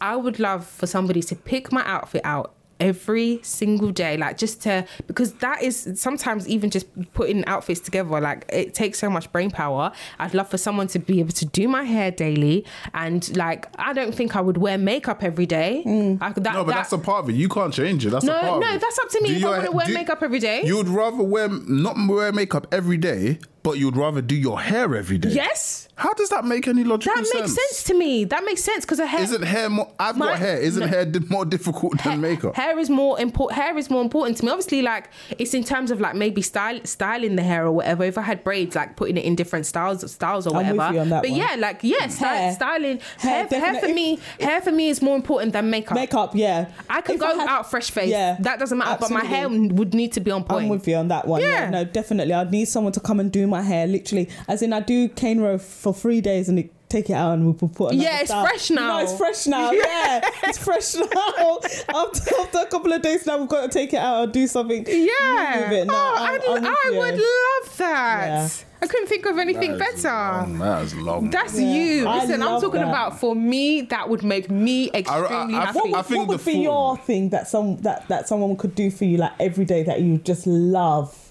[0.00, 4.62] I would love for somebody to pick my outfit out every single day, like just
[4.62, 8.20] to because that is sometimes even just putting outfits together.
[8.20, 9.92] Like it takes so much brain power.
[10.18, 12.64] I'd love for someone to be able to do my hair daily,
[12.94, 15.82] and like I don't think I would wear makeup every day.
[15.86, 16.18] Mm.
[16.20, 17.34] I could, that, No, but that, that's a part of it.
[17.34, 18.10] You can't change it.
[18.10, 18.80] That's a no, part of no, it.
[18.80, 19.28] that's up to me.
[19.28, 21.96] Do if I want to wear do- makeup every day, You would rather wear not
[22.08, 25.30] wear makeup every day, but you'd rather do your hair every day.
[25.30, 27.30] yes, How does that make any logical sense?
[27.32, 28.24] that makes sense to me.
[28.24, 29.90] That makes sense because a hair Isn't hair more?
[29.98, 30.56] I've My- got hair.
[30.58, 30.86] Isn't no.
[30.86, 32.56] hair di- more difficult than makeup?
[32.56, 33.60] Hair is more important.
[33.60, 34.50] Hair is more important to me.
[34.50, 38.02] Obviously, like it's in terms of like maybe style, styling the hair or whatever.
[38.04, 40.94] If I had braids, like putting it in different styles, styles or I'm with whatever.
[40.94, 41.38] you on that but one.
[41.38, 42.52] yeah, like yeah, sty- Hair.
[42.54, 43.00] styling.
[43.18, 45.96] Hair, Hair, hair, for me, hair for me is more important than makeup.
[45.96, 46.70] Makeup, yeah.
[46.88, 48.08] I could If go had- out fresh face.
[48.10, 48.96] Yeah, that doesn't matter.
[48.98, 50.62] But my hair would need to be on point.
[50.64, 51.42] I'm with you on that one.
[51.42, 51.50] Yeah.
[51.50, 51.70] Yeah.
[51.70, 52.32] no, definitely.
[52.32, 53.86] I'd need someone to come and do my hair.
[53.86, 57.34] Literally, as in, I do cane row for three days and it, take it out
[57.34, 57.92] and we'll put.
[57.92, 58.44] another Yeah, it's style.
[58.46, 58.98] fresh You know, now.
[59.00, 59.70] it's fresh now.
[59.72, 61.58] Yeah, it's fresh now.
[61.88, 64.46] After, after a couple of days now, we've got to take it out and do
[64.46, 64.84] something.
[64.88, 65.60] yeah.
[65.70, 65.86] with it.
[65.86, 66.98] No, oh, I'm- I'd, I'm I you.
[66.98, 68.26] would love that.
[68.26, 68.48] Yeah.
[68.82, 70.14] I couldn't think of anything That is better.
[70.16, 70.58] long.
[70.58, 71.30] That is long.
[71.30, 71.70] That's Yeah.
[71.74, 72.08] you.
[72.08, 72.88] Listen, I'm talking that.
[72.88, 73.82] about for me.
[73.82, 75.78] That would make me extremely I- happy.
[75.78, 78.26] What would, I think what would the be full- your thing that some that, that
[78.26, 81.29] someone could do for you like every day that you just love?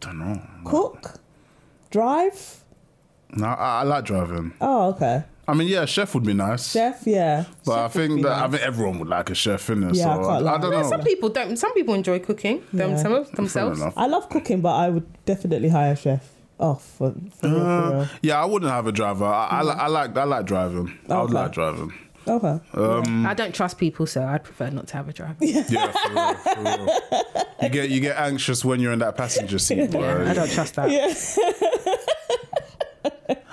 [0.00, 0.40] Don't know.
[0.64, 1.20] Cook,
[1.90, 2.64] drive.
[3.30, 4.52] No, I, I like driving.
[4.60, 5.24] Oh, okay.
[5.46, 6.72] I mean, yeah, chef would be nice.
[6.72, 7.44] Chef, yeah.
[7.64, 8.50] But Chef I would think be that I nice.
[8.52, 9.94] think everyone would like a chef, innit?
[9.94, 10.54] Yeah, I so can't I, lie.
[10.54, 10.88] I don't Yeah, know.
[10.88, 11.56] some people don't.
[11.56, 12.96] Some people enjoy cooking them, Yeah.
[12.96, 13.80] some of themselves.
[13.80, 13.94] enough.
[13.96, 16.28] I love cooking, but I would definitely hire a chef.
[16.60, 18.08] Oh, for, for, real, for Uh, real.
[18.22, 19.24] yeah, I wouldn't have a driver.
[19.24, 20.98] I, I, li- I like I like driving.
[21.08, 21.34] I would Okay.
[21.34, 21.92] like driving.
[22.28, 22.60] Okay.
[22.74, 25.36] Um, I don't trust people, so I'd prefer not to have a driver.
[25.40, 25.62] yeah,
[25.92, 26.98] for real, for real.
[27.62, 29.92] You get you get anxious when you're in that passenger seat.
[29.92, 30.30] Yeah.
[30.30, 30.90] I don't trust that.
[30.90, 31.14] Yeah.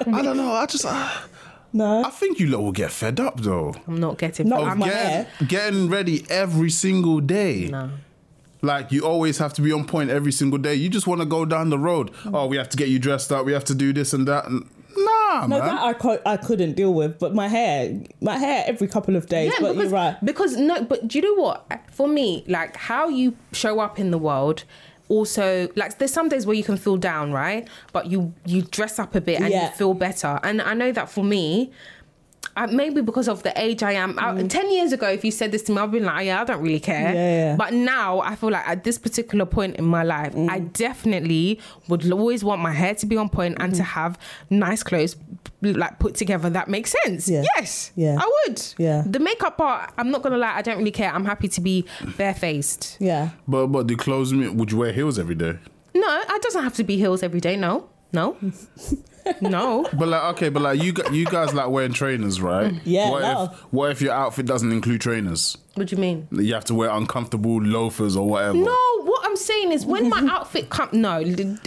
[0.07, 0.51] I don't know.
[0.51, 1.23] I just I,
[1.73, 2.03] No.
[2.03, 3.73] I think you lot will get fed up though.
[3.88, 4.49] I'm not getting.
[4.49, 7.67] No, I'm, my getting, getting ready every single day.
[7.71, 7.89] no.
[8.61, 10.73] Like you always have to be on point every single day.
[10.73, 12.09] You just want to go down the road.
[12.25, 13.45] Oh, we have to get you dressed up.
[13.45, 14.47] We have to do this and that.
[14.47, 14.67] And,
[15.29, 15.67] nah, No, man.
[15.75, 17.19] that I, co- I couldn't deal with.
[17.19, 19.51] But my hair, my hair every couple of days.
[19.53, 20.25] Yeah, but because, you're right.
[20.25, 21.65] because no, but do you know what?
[21.91, 24.63] For me, like how you show up in the world.
[25.07, 27.67] Also, like there's some days where you can feel down, right?
[27.93, 29.65] But you you dress up a bit and Yeah.
[29.69, 30.39] you feel better.
[30.43, 31.71] And I know that for me,
[32.58, 34.17] I, maybe because of the age I am.
[34.17, 36.43] I, Ten years ago, if you said this to me, I'd be like, yeah, I
[36.45, 37.10] don't really care.
[37.12, 37.13] Mm.
[37.15, 37.55] Yeah, yeah.
[37.55, 40.73] But now I feel like at this particular point in my life, I Mm.
[40.73, 43.91] definitely would always want my hair to be on point and to Mm-hmm.
[43.99, 44.17] have
[44.49, 45.15] nice clothes
[45.62, 47.27] like put together that makes sense.
[47.27, 47.43] Yeah.
[47.58, 47.91] Yes.
[47.95, 48.17] Yeah.
[48.19, 48.62] I would.
[48.77, 49.03] Yeah.
[49.05, 51.12] The makeup part, I'm not gonna lie, I don't really care.
[51.12, 51.86] I'm happy to be
[52.17, 52.97] barefaced.
[52.99, 53.29] Yeah.
[53.47, 54.34] But but the clothes.
[54.34, 55.58] Would you wear heels every day?
[55.93, 57.55] No, it doesn't have to be heels every day.
[57.55, 58.38] No, no,
[59.41, 59.88] no.
[59.93, 62.73] But like okay, but like you you guys like wearing trainers, right?
[62.83, 63.43] Yeah, What no.
[63.43, 65.57] if what if your outfit doesn't include trainers?
[65.75, 66.27] What do you mean?
[66.31, 68.57] You have to wear uncomfortable loafers or whatever.
[68.57, 71.57] No, what I'm saying is when my outfit come, no, d-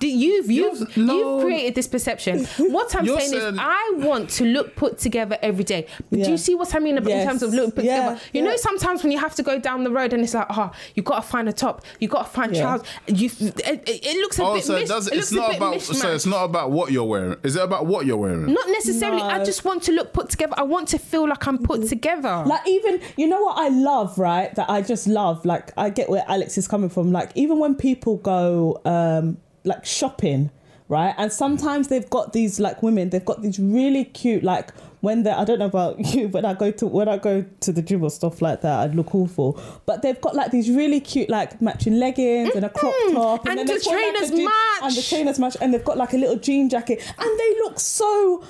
[0.00, 1.14] d- you've you've no.
[1.16, 2.44] you've created this perception.
[2.76, 5.86] What I'm You're saying, saying- is I want to look put together every day.
[6.10, 8.20] But do you see what I mean about in terms of looking put Yeah, together?
[8.32, 8.50] You yeah.
[8.50, 11.02] know, sometimes when you have to go down the road and it's like, oh, you
[11.02, 12.62] got to find a top, you got to find Yeah.
[12.62, 12.86] trousers.
[13.06, 14.64] You, it, it, it looks a Oh, bit.
[14.64, 15.08] so it mis- does.
[15.08, 15.80] it It's looks a not bit about.
[15.82, 17.36] So it's not about what you're wearing.
[17.42, 18.46] Is it about what you're wearing?
[18.52, 19.22] Not necessarily.
[19.22, 20.54] I just want to look put together.
[20.56, 21.88] I want to feel like I'm put mm-hmm.
[21.88, 22.44] together.
[22.46, 24.54] Like even you know what I love, right?
[24.54, 25.44] That I just love.
[25.44, 27.07] Like I get where Alex is coming from.
[27.12, 30.50] Like even when people go um like shopping,
[30.88, 31.14] right?
[31.18, 35.30] And sometimes they've got these like women, they've got these really cute like when they
[35.30, 38.02] I don't know about you, but I go to when I go to the gym
[38.02, 39.60] or stuff like that, I'd look awful.
[39.86, 43.58] But they've got like these really cute like matching leggings and a crop top, And
[43.58, 44.82] then the got, like, trainers match.
[44.82, 47.78] and the trainers match, and they've got like a little jean jacket, and they look
[47.78, 48.42] so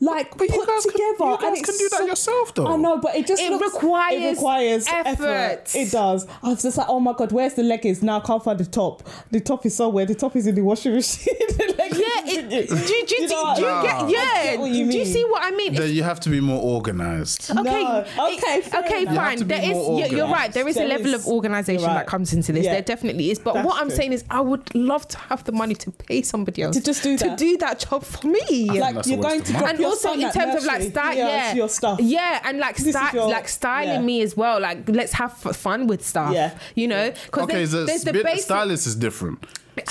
[0.00, 1.14] like But put you guys, together.
[1.18, 2.66] can, you and guys it's can do that so- yourself, though.
[2.68, 5.06] I know, but it just It looks, requires it requires effort.
[5.26, 5.74] effort.
[5.74, 6.26] It does.
[6.42, 8.02] I was just like, oh my god, where's the leggings?
[8.02, 9.02] Now I can't find the top.
[9.30, 10.06] The top is somewhere.
[10.06, 11.34] The top is in the washing machine.
[11.58, 14.10] The Yeah, it, do, you- do, you- You do, you- know do you get?
[14.10, 15.74] Yeah, get what do you you see what I mean?
[15.74, 17.50] Then you have to be more organized.
[17.50, 18.04] Okay, No.
[18.32, 19.14] Okay, fair okay, enough.
[19.16, 19.46] Fine.
[19.48, 20.30] There is, more yeah, you're right.
[20.30, 20.54] organised.
[20.54, 22.64] There is a level is- of organization you're that comes into this.
[22.64, 22.72] Yeah.
[22.74, 23.38] There definitely is.
[23.38, 23.96] But That's what I'm true.
[23.96, 27.02] saying is, I would love to have the money to pay somebody else To just
[27.02, 27.38] do to that.
[27.38, 28.66] do that job for me.
[28.78, 31.28] like you're going to drop and your also in at terms of like style, Here's
[31.28, 32.00] yeah, your stuff.
[32.00, 34.00] yeah, and like This style, your- like styling yeah.
[34.00, 34.60] me as well.
[34.60, 36.32] Like let's have fun with stuff.
[36.32, 36.56] Yeah.
[36.74, 38.44] you know, because Okay, there's, the, there's the basic.
[38.44, 39.38] stylist is different.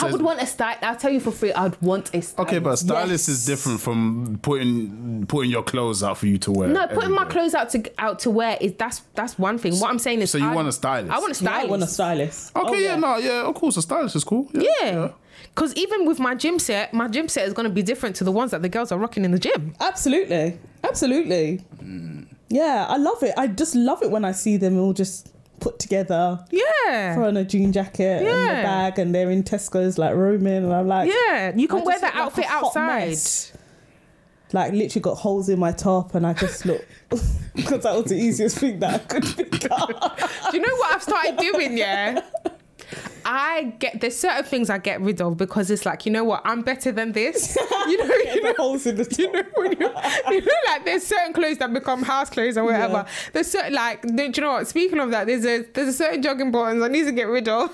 [0.02, 0.76] I would want a style.
[0.82, 1.54] I'll tell you for free.
[1.54, 2.39] I'd want a stylist.
[2.39, 6.52] Okay, but a stylist is different from putting putting your clothes out for you to
[6.52, 6.68] wear.
[6.68, 9.76] No, putting my clothes out to out to wear is that's that's one thing.
[9.80, 11.14] What I'm saying is, So you I- want a stylist?
[11.14, 11.66] I want a Yeah, stylist.
[11.66, 12.56] I want a stylist.
[12.58, 14.50] Okay, Oh, yeah, no, yeah, of course, a stylist is cool.
[14.54, 15.10] Yeah, Yeah.
[15.58, 18.24] Because even with my gym set, my gym set is going to be different to
[18.24, 19.74] the ones that the girls are rocking in the gym.
[19.80, 20.60] Absolutely.
[20.84, 21.66] Absolutely.
[22.49, 23.34] Yeah, I love it.
[23.36, 27.16] I just love it when I see them all just put together, Yeah.
[27.16, 28.28] throw on a jean jacket and
[28.60, 31.51] a bag, and they're in Tesco's like roaming, and I'm like, Yeah.
[31.55, 33.08] You can I wear that like outfit hot outside.
[33.08, 33.51] mess.
[34.53, 36.86] like literally got holes in my top, and I just look
[37.55, 40.20] because that was the easiest thing that I could pick up.
[40.51, 41.76] Do you know what I've started doing?
[41.80, 42.22] Yeah.
[43.30, 46.41] I get there's certain things I get rid of because it's like you know what
[46.45, 47.57] I'm better than this.
[47.88, 49.19] You know, you know, holes in the top.
[49.19, 49.78] you know, when you,
[50.30, 53.05] you know, like there's certain clothes that become house clothes or whatever.
[53.05, 53.07] Yeah.
[53.32, 54.67] There's certain like, do you know what?
[54.67, 57.47] Speaking of that, there's a there's a certain jogging bottoms I need to get rid
[57.47, 57.71] of.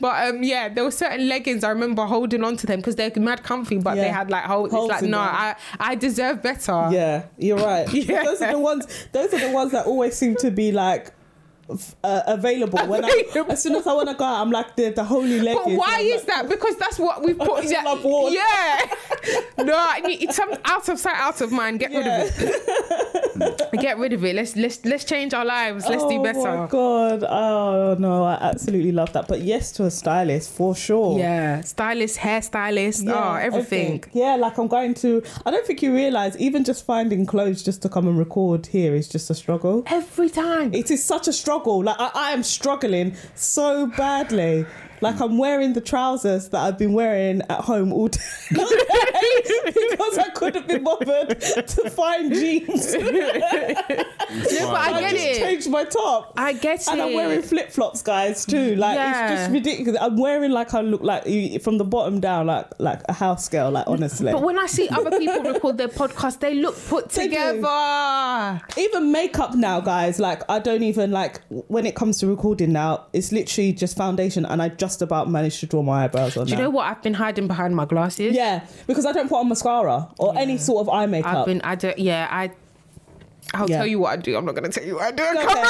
[0.00, 3.12] But um, yeah, there were certain leggings I remember holding on to them because they're
[3.16, 4.72] mad comfy, but they had like holes.
[4.72, 5.18] It's like no, them.
[5.18, 6.88] I I deserve better.
[6.90, 7.92] Yeah, you're right.
[7.92, 8.24] Yeah.
[8.24, 8.86] Those are the ones.
[9.12, 11.12] Those are the ones that always seem to be like.
[12.02, 14.90] Uh, available when I as soon as I want to go out I'm like the
[14.90, 16.48] the holy leggings But why is like, that?
[16.48, 17.64] Because that's what we've put.
[17.64, 17.82] Yeah,
[18.30, 18.90] yeah.
[19.58, 21.78] no, it's out of sight, out of mind.
[21.78, 23.70] Get rid of it.
[23.80, 24.34] Get rid of it.
[24.34, 25.86] Let's let's let's change our lives.
[25.86, 26.38] Let's do better.
[26.38, 27.24] Oh my god!
[27.24, 29.28] Oh no, I absolutely love that.
[29.28, 31.18] But yes, to a stylist for sure.
[31.18, 34.04] Yeah, stylist, hairstylist, Yeah, oh everything.
[34.12, 35.22] Yeah, like I'm going to.
[35.46, 38.94] I don't think you realize even just finding clothes just to come and record here
[38.94, 39.84] is just a struggle.
[39.86, 40.74] Every time.
[40.74, 41.59] It is such a struggle.
[41.66, 44.66] Like I, I am struggling so badly.
[45.00, 48.20] Like I'm wearing the trousers that I've been wearing at home all day
[48.50, 52.94] because I couldn't be bothered to find jeans.
[54.30, 55.38] No, but I I get just it.
[55.38, 56.32] changed my top.
[56.36, 57.02] I get And it.
[57.02, 58.76] I'm wearing flip flops, guys, too.
[58.76, 59.32] Like Yeah.
[59.32, 60.00] it's just ridiculous.
[60.00, 61.24] I'm wearing like I look like
[61.62, 63.70] from the bottom down, like like a house girl.
[63.72, 67.24] Like honestly, But when I see other people record their podcast, they look put They
[67.24, 67.30] do.
[67.30, 68.60] together.
[68.78, 70.20] even makeup now, guys.
[70.20, 73.06] Like I don't even like when it comes to recording now.
[73.12, 76.46] It's literally just foundation, and I just about managed to draw my eyebrows on.
[76.46, 76.64] Do you now.
[76.64, 76.86] know what?
[76.86, 78.34] I've been hiding behind my glasses.
[78.34, 81.34] Yeah, because I don't put on mascara or any sort of eye makeup.
[81.34, 81.60] I've been.
[81.62, 81.98] I don't.
[81.98, 82.50] Yeah, I.
[83.54, 83.78] I'll Yeah.
[83.78, 84.36] tell you what I do.
[84.36, 85.22] I'm not going to tell you what I do.
[85.22, 85.36] Okay.
[85.36, 85.66] camera.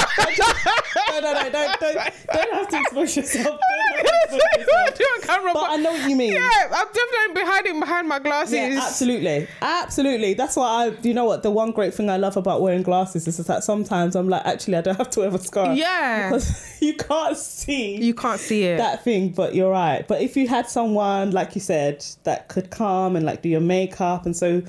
[1.10, 1.94] no, no, no, don't, don't,
[2.32, 3.58] don't have to expose yourself.
[3.58, 4.98] Don't have to expose gonna tell you what I yourself.
[4.98, 6.32] do on camera, But I know what you mean.
[6.34, 8.54] Yeah, I'm definitely hiding behind my glasses.
[8.54, 10.34] Yeah, absolutely, absolutely.
[10.34, 10.96] That's why I.
[11.02, 11.42] You know what?
[11.42, 14.76] The one great thing I love about wearing glasses is that sometimes I'm like, actually,
[14.76, 15.74] I don't have to wear mascara.
[15.74, 16.28] Yeah.
[16.30, 18.78] because you can't see You can't see it.
[18.78, 19.30] that thing.
[19.30, 20.06] But you're right.
[20.06, 23.60] But if you had someone like you said that could come and like do your
[23.60, 24.62] makeup, and so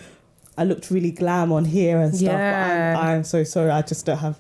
[0.58, 2.28] I looked really glam on here and stuff.
[2.28, 2.94] Yeah.
[2.94, 3.70] But I'm, I'm so sorry.
[3.72, 4.38] I just don't have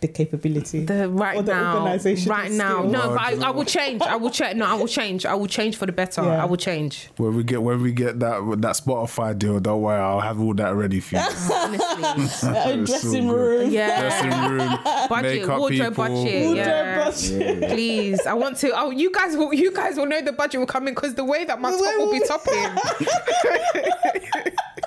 [0.00, 0.84] the capability.
[0.84, 2.78] the right Or the now, organisation right now.
[2.78, 2.90] skill.
[2.90, 4.02] No, Oh, but I, I will change.
[4.02, 4.56] I will change.
[4.56, 5.24] No, I will change.
[5.24, 6.22] I will change for the better.
[6.24, 6.42] Yeah.
[6.42, 7.08] I will change.
[7.18, 10.54] When we get when we get that that Spotify deal, don't worry, I'll have all
[10.54, 11.20] that ready for you.
[11.52, 13.36] Honestly, It's so dressing good.
[13.36, 13.70] room.
[13.70, 14.00] yeah.
[14.00, 16.04] Dressing room, Budget, makeup wardrobe people.
[16.04, 16.44] budget.
[16.46, 17.04] Wardrobe Yeah.
[17.04, 17.70] budget.
[17.70, 18.72] Please, I want to.
[18.74, 19.54] Oh, you guys will.
[19.54, 21.80] You guys will know the budget will come in because the way that my top
[21.80, 22.76] will be we- topping.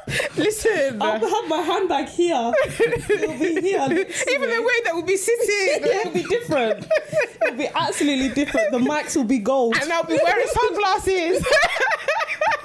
[0.37, 2.53] Listen, I'll have my handbag here.
[2.79, 3.85] It'll be here.
[3.89, 6.85] even the way that we'll be sitting, It'll be different.
[7.41, 8.71] It'll be absolutely different.
[8.71, 9.75] The mics will be gold.
[9.81, 11.45] and I'll be wearing sunglasses.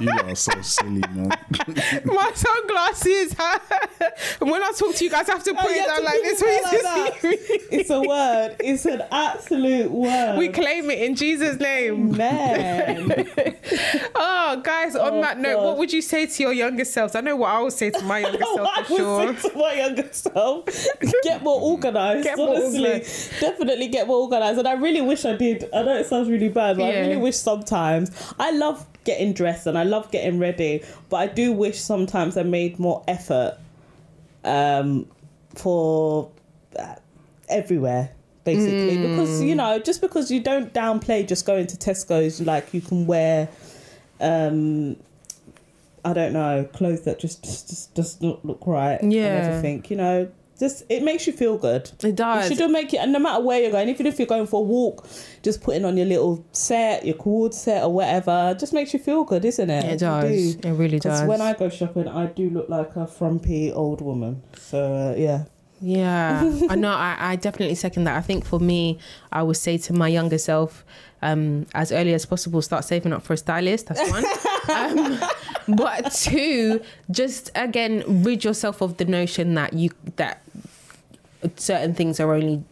[0.00, 1.28] You are so silly, man.
[2.04, 3.34] my sunglasses.
[4.40, 5.86] and when I talk to you guys, I have to oh, put Oh, it have
[5.88, 6.42] down like this.
[6.42, 7.58] it for like to see me.
[7.70, 8.56] It's a word.
[8.60, 10.38] It's an absolute word.
[10.38, 12.16] We claim it in Jesus' name.
[12.16, 13.12] Man.
[14.22, 15.64] Oh, guys, on Oh, that note, God.
[15.64, 17.14] what would you say to your younger selves?
[17.14, 19.26] I know what I would say to my younger self for sure.
[19.26, 20.64] would say to my younger self,
[21.22, 22.24] get more organized.
[22.24, 23.40] Get more honestly, organised.
[23.40, 24.58] definitely get more organized.
[24.58, 25.68] And I really wish I did.
[25.72, 28.10] I know it sounds really bad, but I really wish sometimes.
[28.38, 32.42] I love getting dressed and I love getting ready, but I do wish sometimes I
[32.42, 33.56] made more effort
[34.44, 35.06] um,
[35.54, 36.30] for
[36.78, 36.94] uh,
[37.48, 38.10] everywhere.
[38.44, 39.02] Basically, Mm.
[39.10, 43.06] because you know, just because you don't downplay just going to Tesco's, like you can
[43.06, 43.48] wear
[44.20, 44.96] um,
[46.04, 48.98] I don't know, clothes that just just just, just don't look right.
[49.02, 49.26] Yeah.
[49.26, 50.28] And everything, you know.
[50.60, 51.90] Just it makes you feel good.
[52.04, 52.50] It does.
[52.50, 54.60] It should make it, and no matter where you're going, even if you're going for
[54.60, 55.08] a walk,
[55.42, 59.24] just putting on your little set, your cord set or whatever, just makes you feel
[59.24, 59.84] good, isn't it?
[59.86, 60.56] It does.
[60.56, 60.68] do.
[60.68, 61.26] It really does.
[61.26, 64.42] when I go shopping, I do look like a frumpy old woman.
[64.58, 65.44] So uh, yeah,
[65.80, 66.92] Yeah, I know.
[66.92, 68.18] I, I definitely second that.
[68.18, 68.98] I think for me,
[69.32, 70.84] I would say to my younger self,
[71.22, 73.86] um, as early as possible, start saving up for a stylist.
[73.86, 74.24] That's one.
[74.76, 75.20] um,
[75.76, 76.80] but two,
[77.10, 80.42] just again, rid yourself of the notion that you that
[81.56, 82.62] certain things are only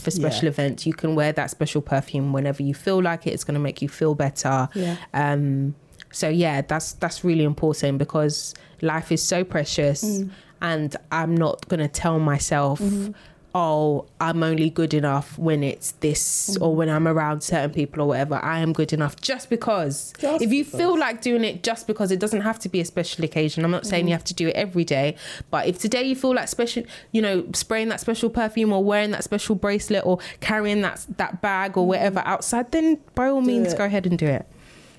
[0.00, 0.50] for special Yeah.
[0.50, 0.86] events.
[0.86, 3.30] You can wear that special perfume whenever you feel like it.
[3.34, 4.68] It's going to make you feel better.
[4.74, 5.74] yeah, Um,
[6.12, 10.30] so yeah, that's that's really important because life is so precious, Mm.
[10.62, 13.12] and I'm not gonna tell myself, Mm-hmm.
[13.58, 16.78] "Oh, I'm only good enough when it's this or Mm-hmm.
[16.78, 20.12] when I'm around certain people or whatever." I am good enough just because.
[20.18, 20.80] Just if you because.
[20.80, 23.64] feel like doing it just because, it doesn't have to be a special occasion.
[23.64, 24.08] I'm not saying Mm-hmm.
[24.08, 25.16] you have to do it every day,
[25.50, 26.82] but if today you feel like special,
[27.12, 31.40] you know, spraying that special perfume or wearing that special bracelet or carrying that that
[31.40, 33.78] bag or whatever outside, then by all means, it.
[33.78, 34.44] go ahead and do it.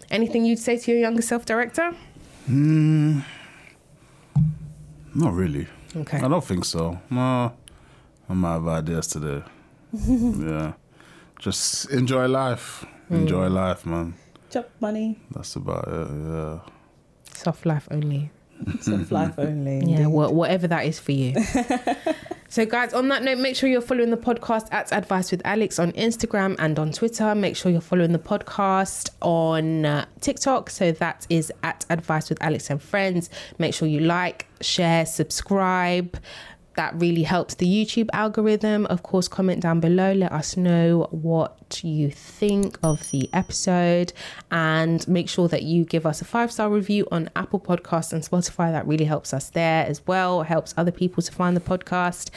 [0.10, 1.94] Anything you'd say to your younger self, director?
[2.50, 3.24] Mm,
[5.14, 5.68] not really.
[5.96, 6.18] Okay.
[6.20, 7.00] I don't think so.
[7.10, 7.54] No,
[8.30, 9.44] I'm out of ideas today.
[9.94, 10.74] yeah,
[11.40, 12.86] just enjoy life.
[13.10, 14.16] Enjoy life, man.
[14.50, 16.08] chop money, That's about it.
[16.12, 16.60] Yeah.
[17.34, 18.32] Soft life only.
[18.82, 19.80] soft life only.
[19.90, 21.36] Yeah, wha- whatever that is for you.
[22.50, 25.80] so, guys, on that note, make sure you're following the podcast at Advice with Alex
[25.80, 27.34] on Instagram and on Twitter.
[27.34, 30.70] Make sure you're following the podcast on uh, TikTok.
[30.70, 33.30] So, that is at Advice with Alex and Friends.
[33.58, 36.18] Make sure you like, share, subscribe.
[36.78, 38.86] That really helps the YouTube algorithm.
[38.86, 40.14] Of course, comment down below.
[40.14, 44.14] Let us know what you think of the episode.
[44.52, 48.22] And make sure that you give us a five star review on Apple Podcasts and
[48.22, 48.72] Spotify.
[48.72, 50.44] That really helps us there as well.
[50.44, 52.30] Helps other people to find the podcast.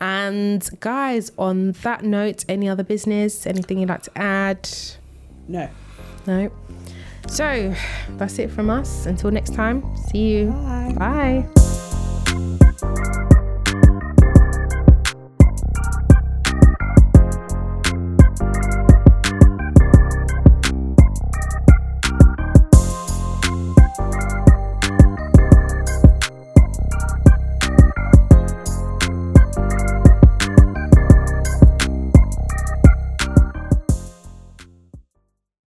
[0.00, 3.46] And guys, on that note, any other business?
[3.46, 4.68] Anything you'd like to add?
[5.46, 5.70] No.
[6.26, 6.50] No.
[7.28, 7.72] So
[8.16, 9.06] that's it from us.
[9.06, 10.50] Until next time, see you.
[10.98, 11.46] Bye.
[12.58, 13.30] Bye.